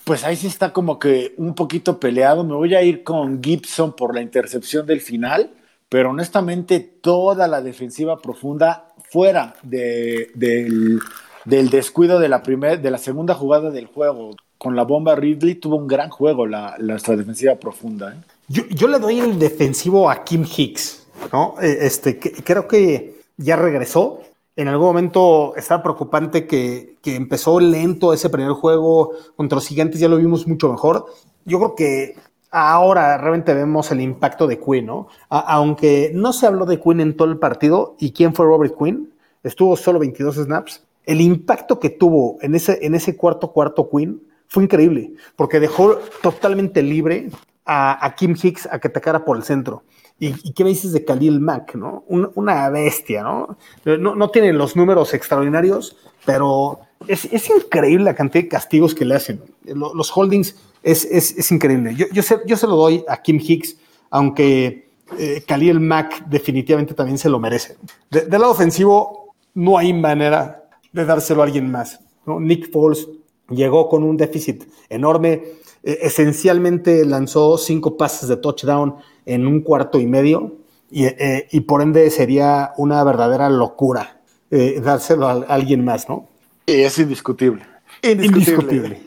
pues 0.03 0.23
ahí 0.23 0.35
sí 0.35 0.45
está 0.45 0.71
como 0.71 0.99
que 0.99 1.33
un 1.37 1.55
poquito 1.55 1.99
peleado. 1.99 2.43
Me 2.43 2.53
voy 2.53 2.75
a 2.75 2.83
ir 2.83 3.03
con 3.03 3.41
Gibson 3.41 3.95
por 3.95 4.13
la 4.13 4.21
intercepción 4.21 4.85
del 4.85 5.01
final. 5.01 5.51
Pero 5.89 6.09
honestamente, 6.09 6.81
toda 6.81 7.47
la 7.47 7.61
defensiva 7.61 8.21
profunda 8.21 8.93
fuera 9.09 9.55
de, 9.63 10.31
del, 10.35 10.99
del, 11.45 11.69
descuido 11.69 12.19
de 12.19 12.27
la, 12.27 12.43
primer, 12.43 12.81
de 12.81 12.91
la 12.91 12.97
segunda 12.97 13.33
jugada 13.33 13.71
del 13.71 13.85
juego 13.85 14.35
con 14.57 14.75
la 14.75 14.83
bomba 14.83 15.15
Ridley 15.15 15.55
tuvo 15.55 15.77
un 15.77 15.87
gran 15.87 16.09
juego 16.09 16.45
la, 16.45 16.75
nuestra 16.79 17.15
defensiva 17.15 17.55
profunda. 17.55 18.13
¿eh? 18.13 18.17
Yo, 18.47 18.63
yo, 18.69 18.87
le 18.87 18.99
doy 18.99 19.19
el 19.19 19.39
defensivo 19.39 20.09
a 20.09 20.23
Kim 20.23 20.45
Hicks, 20.45 21.07
¿no? 21.31 21.55
Este, 21.61 22.17
que, 22.17 22.31
creo 22.31 22.67
que 22.67 23.21
ya 23.37 23.55
regresó. 23.55 24.21
En 24.57 24.67
algún 24.67 24.87
momento 24.87 25.55
estaba 25.55 25.83
preocupante 25.83 26.47
que, 26.47 26.97
que, 27.03 27.15
empezó 27.15 27.59
lento 27.59 28.11
ese 28.11 28.27
primer 28.27 28.53
juego 28.53 29.11
contra 29.35 29.55
los 29.57 29.67
gigantes, 29.67 29.99
ya 29.99 30.09
lo 30.09 30.17
vimos 30.17 30.47
mucho 30.47 30.71
mejor. 30.71 31.05
Yo 31.45 31.59
creo 31.59 31.75
que 31.75 32.15
ahora 32.49 33.19
realmente 33.19 33.53
vemos 33.53 33.91
el 33.91 34.01
impacto 34.01 34.47
de 34.47 34.59
Quinn, 34.59 34.89
aunque 35.29 36.09
no 36.15 36.33
se 36.33 36.47
habló 36.47 36.65
de 36.65 36.79
Quinn 36.79 37.01
en 37.01 37.15
todo 37.15 37.29
el 37.29 37.37
partido, 37.37 37.95
¿y 37.99 38.13
quién 38.13 38.33
fue 38.33 38.47
Robert 38.47 38.75
Quinn? 38.75 39.13
Estuvo 39.43 39.77
solo 39.77 39.99
22 39.99 40.37
snaps. 40.37 40.83
El 41.05 41.21
impacto 41.21 41.79
que 41.79 41.91
tuvo 41.91 42.37
en 42.41 42.55
ese, 42.55 42.79
en 42.81 42.95
ese 42.95 43.15
cuarto 43.15 43.51
cuarto 43.51 43.87
Quinn 43.89 44.23
fue 44.47 44.63
increíble, 44.63 45.13
porque 45.35 45.59
dejó 45.59 45.99
totalmente 46.23 46.81
libre 46.81 47.29
a, 47.63 48.03
a 48.03 48.15
Kim 48.15 48.35
Hicks 48.41 48.67
a 48.71 48.79
que 48.79 48.87
atacara 48.87 49.23
por 49.23 49.37
el 49.37 49.43
centro. 49.43 49.83
¿Y, 50.19 50.33
¿Y, 50.43 50.53
qué 50.53 50.63
me 50.63 50.71
dices 50.71 50.93
de 50.93 51.05
Khalil 51.05 51.39
Mack, 51.39 51.75
no? 51.75 52.03
Un, 52.07 52.31
una 52.35 52.69
bestia, 52.69 53.21
¿no? 53.23 53.57
¿no? 53.85 54.15
No 54.15 54.29
tiene 54.29 54.51
los 54.51 54.75
números 54.75 55.13
extraordinarios, 55.13 55.95
pero 56.25 56.79
es, 57.07 57.25
es, 57.25 57.49
increíble 57.49 58.05
la 58.05 58.15
cantidad 58.15 58.43
de 58.43 58.49
castigos 58.49 58.95
que 58.95 59.05
le 59.05 59.15
hacen. 59.15 59.41
Los 59.63 60.15
holdings 60.15 60.55
es, 60.81 61.05
es, 61.05 61.37
es 61.37 61.51
increíble. 61.51 61.93
Yo, 61.95 62.07
yo, 62.11 62.23
se, 62.23 62.39
yo, 62.47 62.57
se, 62.57 62.65
lo 62.65 62.75
doy 62.75 63.03
a 63.07 63.21
Kim 63.21 63.39
Hicks, 63.39 63.77
aunque 64.09 64.89
eh, 65.17 65.43
Khalil 65.45 65.79
Mack 65.79 66.25
definitivamente 66.27 66.93
también 66.93 67.17
se 67.17 67.29
lo 67.29 67.39
merece. 67.39 67.77
De, 68.09 68.21
del 68.21 68.41
lado 68.41 68.51
ofensivo, 68.51 69.35
no 69.53 69.77
hay 69.77 69.93
manera 69.93 70.69
de 70.91 71.05
dárselo 71.05 71.41
a 71.41 71.45
alguien 71.45 71.69
más. 71.69 71.99
¿no? 72.25 72.39
Nick 72.39 72.71
Foles 72.71 73.07
llegó 73.49 73.87
con 73.87 74.03
un 74.03 74.17
déficit 74.17 74.63
enorme. 74.89 75.43
Eh, 75.83 75.99
esencialmente 76.01 77.05
lanzó 77.05 77.57
cinco 77.57 77.95
pases 77.95 78.27
de 78.29 78.37
touchdown 78.37 78.95
en 79.27 79.45
un 79.45 79.61
cuarto 79.61 79.99
y 79.99 80.07
medio. 80.07 80.57
Y, 80.89 81.05
eh, 81.05 81.47
y 81.51 81.61
por 81.61 81.81
ende 81.81 82.09
sería 82.09 82.71
una 82.77 83.03
verdadera 83.03 83.49
locura 83.49 84.21
eh, 84.49 84.79
dárselo 84.81 85.27
a, 85.27 85.33
alguien 85.49 85.83
más, 85.83 86.07
¿no? 86.07 86.29
Es 86.65 86.97
indiscutible. 86.97 87.63
Indiscutible. 88.01 88.39
indiscutible. 88.39 89.01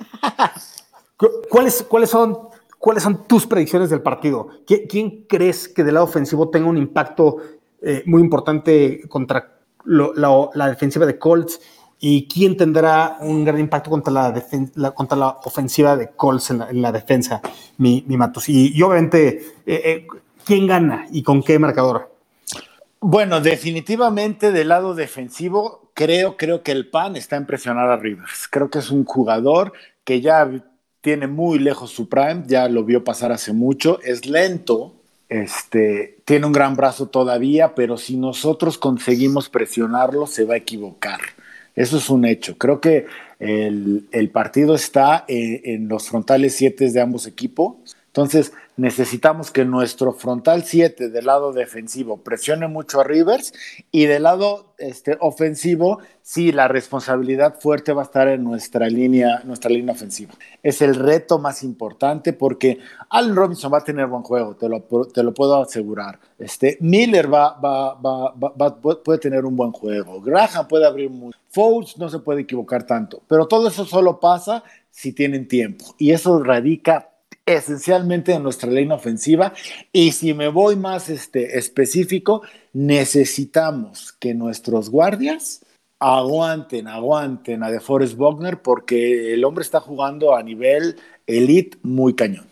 ¿Cuáles, 1.48 1.82
¿Cuáles 1.82 2.10
son 2.10 2.50
¿Cuáles 2.80 3.02
son 3.02 3.26
tus 3.26 3.46
predicciones 3.46 3.90
del 3.90 4.00
partido? 4.00 4.48
¿Quién 4.66 5.26
crees 5.28 5.68
que 5.68 5.84
del 5.84 5.94
lado 5.94 6.06
ofensivo 6.06 6.48
tenga 6.48 6.66
un 6.66 6.78
impacto 6.78 7.36
eh, 7.82 8.02
muy 8.06 8.22
importante 8.22 9.02
contra 9.06 9.58
lo, 9.84 10.14
la, 10.14 10.48
la, 10.54 10.70
defensiva 10.70 11.04
de 11.04 11.18
Colts? 11.18 11.60
¿Y 12.02 12.26
quién 12.26 12.56
tendrá 12.56 13.18
un 13.20 13.44
gran 13.44 13.60
impacto 13.60 13.90
contra 13.90 14.12
la, 14.12 14.42
la 14.74 14.90
contra 14.92 15.18
la 15.18 15.38
ofensiva 15.44 15.96
de 15.96 16.08
Colts 16.08 16.50
en 16.50 16.58
la, 16.58 16.70
en 16.70 16.80
la 16.80 16.92
defensa, 16.92 17.42
mi, 17.76 18.02
mi, 18.06 18.16
Matos? 18.16 18.48
Y, 18.48 18.76
y 18.76 18.82
obviamente, 18.82 19.28
eh, 19.66 19.82
eh, 19.84 20.06
¿quién 20.44 20.66
gana 20.66 21.06
y 21.12 21.22
con 21.22 21.42
qué 21.42 21.58
marcador? 21.58 22.10
Bueno, 23.00 23.40
definitivamente 23.40 24.50
del 24.50 24.68
lado 24.68 24.94
defensivo, 24.94 25.90
creo, 25.94 26.36
creo 26.36 26.62
que 26.62 26.72
el 26.72 26.88
PAN 26.88 27.16
está 27.16 27.36
en 27.36 27.46
presionar 27.46 27.90
a 27.90 27.96
Rivers. 27.96 28.48
Creo 28.50 28.70
que 28.70 28.78
es 28.78 28.90
un 28.90 29.04
jugador 29.04 29.72
que 30.04 30.20
ya 30.20 30.50
tiene 31.00 31.26
muy 31.26 31.58
lejos 31.58 31.90
su 31.90 32.08
prime, 32.08 32.44
ya 32.46 32.68
lo 32.68 32.84
vio 32.84 33.04
pasar 33.04 33.32
hace 33.32 33.52
mucho, 33.52 34.00
es 34.02 34.26
lento, 34.26 34.94
este, 35.28 36.22
tiene 36.24 36.46
un 36.46 36.52
gran 36.52 36.76
brazo 36.76 37.06
todavía, 37.08 37.74
pero 37.74 37.96
si 37.96 38.16
nosotros 38.16 38.76
conseguimos 38.76 39.48
presionarlo, 39.48 40.26
se 40.26 40.44
va 40.44 40.54
a 40.54 40.58
equivocar. 40.58 41.20
Eso 41.80 41.96
es 41.96 42.10
un 42.10 42.26
hecho. 42.26 42.58
Creo 42.58 42.80
que 42.80 43.06
el, 43.38 44.30
partido 44.32 44.74
está 44.74 45.24
en, 45.28 45.60
en 45.64 45.88
los 45.88 46.08
frontales 46.08 46.54
7 46.56 46.90
de 46.90 47.00
ambos 47.00 47.26
equipos. 47.26 47.74
Entonces, 48.08 48.52
necesitamos 48.80 49.50
que 49.50 49.66
nuestro 49.66 50.14
frontal 50.14 50.64
7 50.64 51.10
del 51.10 51.26
lado 51.26 51.52
defensivo 51.52 52.16
presione 52.22 52.66
mucho 52.66 53.00
a 53.00 53.04
Rivers 53.04 53.52
y 53.92 54.06
del 54.06 54.22
lado 54.22 54.72
este, 54.78 55.18
ofensivo, 55.20 55.98
sí, 56.22 56.50
la 56.50 56.66
responsabilidad 56.66 57.60
fuerte 57.60 57.92
va 57.92 58.00
a 58.00 58.04
estar 58.06 58.26
en 58.28 58.42
nuestra 58.42 58.88
línea, 58.88 59.42
nuestra 59.44 59.70
línea 59.70 59.92
ofensiva. 59.92 60.32
Es 60.62 60.80
el 60.80 60.94
reto 60.94 61.38
más 61.38 61.62
importante 61.62 62.32
porque 62.32 62.78
Allen 63.10 63.36
Robinson 63.36 63.70
va 63.70 63.78
a 63.78 63.84
tener 63.84 64.06
buen 64.06 64.22
juego, 64.22 64.56
te 64.56 64.66
lo, 64.66 64.80
te 65.12 65.22
lo 65.22 65.34
puedo 65.34 65.60
asegurar. 65.60 66.18
Este, 66.38 66.78
Miller 66.80 67.32
va, 67.32 67.60
va, 67.60 67.94
va, 68.00 68.80
puede 68.80 69.18
tener 69.18 69.44
un 69.44 69.56
buen 69.56 69.72
juego. 69.72 70.22
Graham 70.22 70.66
puede 70.66 70.86
abrir 70.86 71.10
muy. 71.10 71.34
Foles 71.50 71.98
no 71.98 72.08
se 72.08 72.20
puede 72.20 72.42
equivocar 72.42 72.84
tanto, 72.84 73.20
pero 73.28 73.46
todo 73.46 73.68
eso 73.68 73.84
solo 73.84 74.18
pasa 74.20 74.62
si 74.90 75.12
tienen 75.12 75.46
tiempo 75.48 75.84
y 75.98 76.12
eso 76.12 76.42
radica 76.42 77.09
esencialmente 77.54 78.32
en 78.32 78.42
nuestra 78.42 78.70
línea 78.70 78.96
ofensiva. 78.96 79.52
Y 79.92 80.12
si 80.12 80.34
me 80.34 80.48
voy 80.48 80.76
más 80.76 81.08
este, 81.08 81.58
específico, 81.58 82.42
necesitamos 82.72 84.12
que 84.12 84.34
nuestros 84.34 84.90
guardias 84.90 85.64
aguanten, 86.00 86.88
aguanten 86.88 87.62
a 87.62 87.70
DeForest 87.70 88.16
Wagner 88.16 88.62
porque 88.62 89.34
el 89.34 89.44
hombre 89.44 89.62
está 89.62 89.80
jugando 89.80 90.34
a 90.34 90.42
nivel 90.42 90.96
elite 91.26 91.78
muy 91.82 92.14
cañón. 92.14 92.46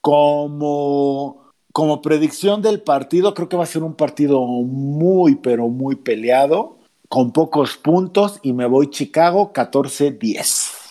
Como, 0.00 1.50
como 1.72 2.02
predicción 2.02 2.60
del 2.60 2.82
partido, 2.82 3.32
creo 3.34 3.48
que 3.48 3.56
va 3.56 3.64
a 3.64 3.66
ser 3.66 3.82
un 3.82 3.94
partido 3.94 4.42
muy, 4.42 5.36
pero 5.36 5.68
muy 5.68 5.96
peleado, 5.96 6.78
con 7.08 7.32
pocos 7.32 7.76
puntos, 7.78 8.38
y 8.42 8.52
me 8.52 8.66
voy 8.66 8.90
Chicago 8.90 9.52
14-10. 9.54 10.84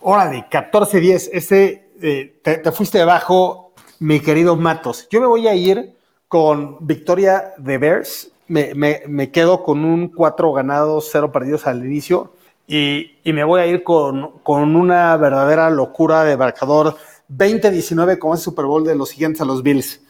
Órale, 0.00 0.46
14-10. 0.48 1.30
Ese 1.32 1.85
eh, 2.00 2.40
te, 2.42 2.72
fuiste 2.72 2.98
debajo, 2.98 3.72
mi 3.98 4.20
querido 4.20 4.56
Matos. 4.56 5.08
Yo 5.10 5.20
me 5.20 5.26
voy 5.26 5.48
a 5.48 5.54
ir 5.54 5.94
con 6.28 6.78
victoria 6.80 7.54
de 7.58 7.78
Bears. 7.78 8.30
Me, 8.48 9.30
quedo 9.32 9.62
con 9.62 9.84
un 9.84 10.08
4 10.08 10.52
ganados, 10.52 11.08
0 11.10 11.32
perdidos 11.32 11.66
al 11.66 11.84
inicio. 11.84 12.32
Y, 12.68 13.12
me 13.24 13.44
voy 13.44 13.60
a 13.60 13.66
ir 13.66 13.82
con, 13.82 14.32
una 14.46 15.16
verdadera 15.16 15.70
locura 15.70 16.24
de 16.24 16.36
marcador 16.36 16.96
20-19 17.30 18.18
como 18.18 18.34
es 18.34 18.40
Super 18.40 18.66
Bowl 18.66 18.84
de 18.84 18.94
los 18.94 19.10
siguientes 19.10 19.40
a 19.40 19.44
los 19.44 19.62
Bills. 19.62 20.00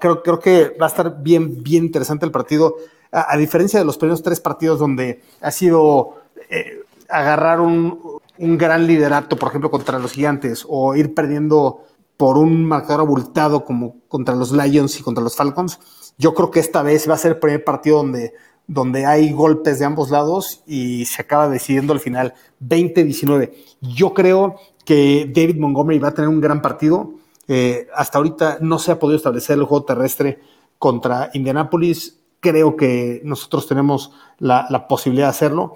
Creo, 0.00 0.22
creo 0.22 0.40
que 0.40 0.76
va 0.80 0.86
a 0.86 0.88
estar 0.88 1.22
bien, 1.22 1.62
bien 1.62 1.84
interesante 1.84 2.26
el 2.26 2.32
partido. 2.32 2.76
A, 3.12 3.36
diferencia 3.36 3.78
de 3.78 3.84
los 3.84 3.98
primeros 3.98 4.22
tres 4.22 4.40
partidos 4.40 4.78
donde 4.78 5.22
ha 5.40 5.50
sido 5.50 6.20
eh, 6.48 6.82
agarrar 7.08 7.60
un, 7.60 8.19
un 8.40 8.56
gran 8.56 8.86
liderato, 8.86 9.36
por 9.36 9.50
ejemplo, 9.50 9.70
contra 9.70 9.98
los 9.98 10.12
gigantes, 10.12 10.64
o 10.68 10.96
ir 10.96 11.14
perdiendo 11.14 11.84
por 12.16 12.36
un 12.36 12.64
marcador 12.66 13.00
abultado 13.00 13.64
como 13.64 13.96
contra 14.08 14.34
los 14.34 14.52
Lions 14.52 14.98
y 14.98 15.02
contra 15.02 15.22
los 15.24 15.36
Falcons, 15.36 15.78
yo 16.18 16.34
creo 16.34 16.50
que 16.50 16.60
esta 16.60 16.82
vez 16.82 17.08
va 17.08 17.14
a 17.14 17.18
ser 17.18 17.32
el 17.32 17.38
primer 17.38 17.64
partido 17.64 17.98
donde, 17.98 18.34
donde 18.66 19.06
hay 19.06 19.32
golpes 19.32 19.78
de 19.78 19.86
ambos 19.86 20.10
lados 20.10 20.62
y 20.66 21.06
se 21.06 21.22
acaba 21.22 21.48
decidiendo 21.48 21.94
al 21.94 22.00
final 22.00 22.34
20-19. 22.62 23.52
Yo 23.80 24.12
creo 24.12 24.56
que 24.84 25.30
David 25.34 25.56
Montgomery 25.56 25.98
va 25.98 26.08
a 26.08 26.14
tener 26.14 26.28
un 26.28 26.42
gran 26.42 26.60
partido. 26.60 27.14
Eh, 27.48 27.88
hasta 27.94 28.18
ahorita 28.18 28.58
no 28.60 28.78
se 28.78 28.92
ha 28.92 28.98
podido 28.98 29.16
establecer 29.16 29.56
el 29.56 29.64
juego 29.64 29.84
terrestre 29.84 30.40
contra 30.78 31.30
Indianapolis. 31.32 32.20
Creo 32.40 32.76
que 32.76 33.22
nosotros 33.24 33.66
tenemos 33.66 34.12
la, 34.38 34.86
posibilidad 34.88 35.26
de 35.26 35.30
hacerlo. 35.30 35.74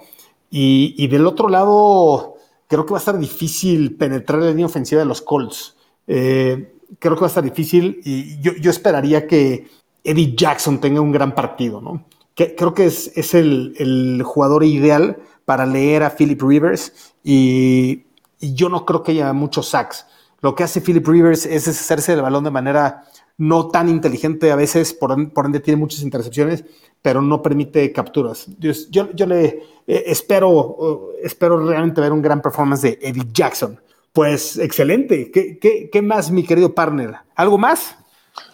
Y, 0.51 0.93
y 0.97 1.07
del 1.07 1.25
otro 1.25 1.49
lado, 1.49 2.34
creo 2.67 2.85
que 2.85 2.91
va 2.91 2.97
a 2.97 2.99
estar 2.99 3.17
difícil 3.17 3.95
penetrar 3.95 4.41
la 4.41 4.49
línea 4.49 4.65
ofensiva 4.65 4.99
de 4.99 5.05
los 5.05 5.21
Colts. 5.21 5.75
Eh, 6.07 6.73
creo 6.99 7.15
que 7.15 7.21
va 7.21 7.27
a 7.27 7.29
estar 7.29 7.43
difícil 7.43 8.01
y 8.03 8.39
yo, 8.39 8.69
esperaría 8.69 9.27
que 9.27 9.67
Eddie 10.03 10.35
Jackson 10.35 10.79
tenga 10.79 11.01
un 11.01 11.11
gran 11.11 11.33
partido, 11.33 11.81
¿no? 11.81 12.05
creo 12.35 12.73
que 12.73 12.85
es, 12.85 13.33
el, 13.33 14.21
jugador 14.25 14.65
ideal 14.65 15.17
para 15.45 15.65
leer 15.65 16.03
a 16.03 16.09
Philip 16.09 16.41
Rivers 16.41 17.13
y, 17.23 18.03
yo 18.41 18.69
no 18.69 18.85
creo 18.85 19.01
que 19.01 19.13
haya 19.13 19.33
muchos 19.33 19.69
sacks. 19.69 20.05
Lo 20.41 20.53
que 20.53 20.63
hace 20.63 20.81
Philip 20.81 21.07
Rivers 21.07 21.47
es 21.47 21.67
hacerse 21.67 22.13
el 22.13 22.21
balón 22.21 22.43
de 22.43 22.51
manera 22.51 23.05
no 23.37 23.69
tan 23.69 23.89
inteligente 23.89 24.51
a 24.51 24.55
veces, 24.55 24.93
por 24.93 25.45
ende 25.45 25.59
tiene 25.61 25.79
muchas 25.79 26.01
intercepciones, 26.01 26.63
pero 27.05 27.21
no 27.21 27.39
permite 27.39 27.91
capturas. 27.91 28.47
Yo, 28.57 28.71
yo, 28.89 29.25
le 29.27 29.45
eh, 29.85 30.03
espero, 30.07 31.11
espero 31.21 31.63
realmente 31.63 32.01
ver 32.01 32.11
un 32.11 32.19
gran 32.19 32.41
performance 32.41 32.81
de 32.81 32.97
Eddie 32.99 33.27
Jackson. 33.31 33.79
Pues 34.11 34.57
excelente. 34.57 35.29
¿Qué, 35.29 35.59
qué, 35.59 35.91
qué 35.91 36.01
más, 36.01 36.31
mi 36.31 36.43
querido 36.43 36.73
partner? 36.73 37.17
¿Algo 37.35 37.59
más? 37.59 37.95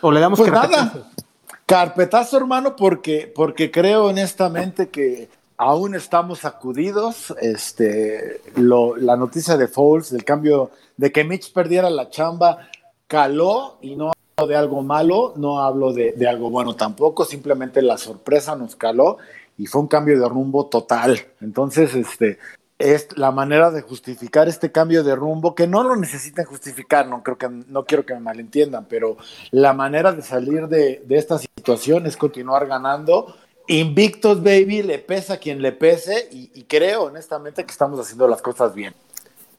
¿O 0.02 0.12
le 0.12 0.20
damos 0.20 0.38
pues 0.38 0.52
carpetazo? 0.52 1.06
Carpetazo, 1.66 2.36
hermano, 2.36 2.76
porque, 2.76 3.32
porque 3.34 3.72
creo 3.72 4.08
honestamente 4.08 4.90
que 4.90 5.30
aún 5.56 5.96
estamos 5.96 6.40
sacudidos. 6.40 7.34
Este, 7.40 8.42
la 8.58 9.16
noticia 9.16 9.56
de 9.56 9.70
Foles, 9.70 10.12
del 10.12 10.26
cambio, 10.26 10.72
de 10.98 11.10
que 11.10 11.24
Mitch 11.24 11.54
perdiera 11.54 11.90
la 11.90 12.10
chamba, 12.10 12.68
caló 13.08 13.78
y 13.82 13.96
no 13.96 14.12
de 14.48 14.56
algo 14.56 14.82
malo, 14.82 15.34
no 15.36 15.60
hablo 15.60 15.94
de, 15.94 16.16
algo 16.28 16.50
bueno 16.50 16.76
tampoco, 16.76 17.26
simplemente 17.26 17.82
la 17.82 17.98
sorpresa 17.98 18.56
nos 18.56 18.76
caló 18.76 19.18
y 19.58 19.68
fue 19.68 19.82
un 19.82 19.88
cambio 19.88 20.20
de 20.20 20.28
rumbo 20.28 20.66
total. 20.68 21.20
Entonces, 21.42 21.94
este, 21.94 22.40
es 22.80 23.16
la 23.18 23.32
manera 23.32 23.70
de 23.70 23.82
justificar 23.82 24.48
este 24.48 24.72
cambio 24.72 25.04
de 25.04 25.16
rumbo, 25.16 25.54
que 25.54 25.68
no 25.68 25.84
lo 25.84 25.96
necesitan 25.96 26.46
justificar, 26.46 27.08
no 27.08 27.22
creo 27.22 27.38
que, 27.38 27.50
no 27.50 27.86
quiero 27.86 28.06
que 28.06 28.14
me 28.16 28.22
malentiendan, 28.22 28.86
pero 28.90 29.18
la 29.52 29.74
manera 29.74 30.12
de 30.12 30.24
salir 30.24 30.68
de, 30.68 31.04
esta 31.10 31.38
situación 31.38 32.08
es 32.08 32.18
continuar 32.18 32.66
ganando. 32.66 33.36
Invictos, 33.68 34.42
baby, 34.42 34.82
le 34.82 34.98
pesa 34.98 35.36
a 35.36 35.38
quien 35.38 35.62
le 35.62 35.72
pese, 35.72 36.28
y 36.32 36.64
creo 36.64 37.04
honestamente 37.04 37.64
que 37.64 37.72
estamos 37.72 38.00
haciendo 38.00 38.28
las 38.28 38.42
cosas 38.42 38.74
bien. 38.74 38.96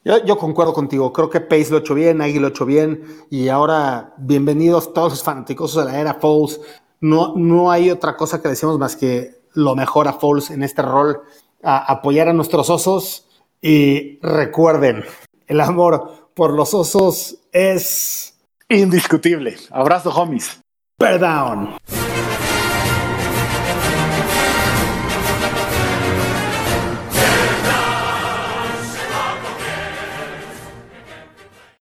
Yo, 0.04 0.36
concuerdo 0.36 0.72
contigo, 0.72 1.12
creo 1.12 1.30
que 1.30 1.40
Pace 1.40 1.70
lo 1.70 1.76
ha 1.76 1.80
hecho 1.80 1.94
bien, 1.94 2.20
Agui 2.20 2.40
lo 2.40 2.48
ha 2.48 2.50
hecho 2.50 2.66
bien, 2.66 3.04
y 3.30 3.48
ahora 3.48 4.14
bienvenidos 4.18 4.92
todos 4.92 5.12
los 5.12 5.22
fanáticos 5.22 5.76
de 5.76 5.84
la 5.84 6.00
era 6.00 6.14
Foles. 6.14 6.60
No, 7.00 7.34
no 7.36 7.70
hay 7.70 7.88
otra 7.88 8.16
cosa 8.16 8.42
que 8.42 8.48
decimos 8.48 8.80
más 8.80 8.96
que 8.96 9.42
lo 9.54 9.76
mejor 9.76 10.08
a 10.08 10.14
Foles 10.14 10.50
en 10.50 10.64
este 10.64 10.82
rol, 10.82 11.22
a 11.62 11.78
apoyar 11.92 12.28
a 12.28 12.32
nuestros 12.32 12.68
osos 12.68 13.28
y 13.60 14.18
recuerden, 14.22 15.04
el 15.46 15.60
amor 15.60 16.30
por 16.34 16.52
los 16.52 16.74
osos 16.74 17.38
es 17.52 18.34
indiscutible. 18.68 19.56
Abrazo, 19.70 20.10
homies. 20.10 20.60
Perdón. 20.98 21.76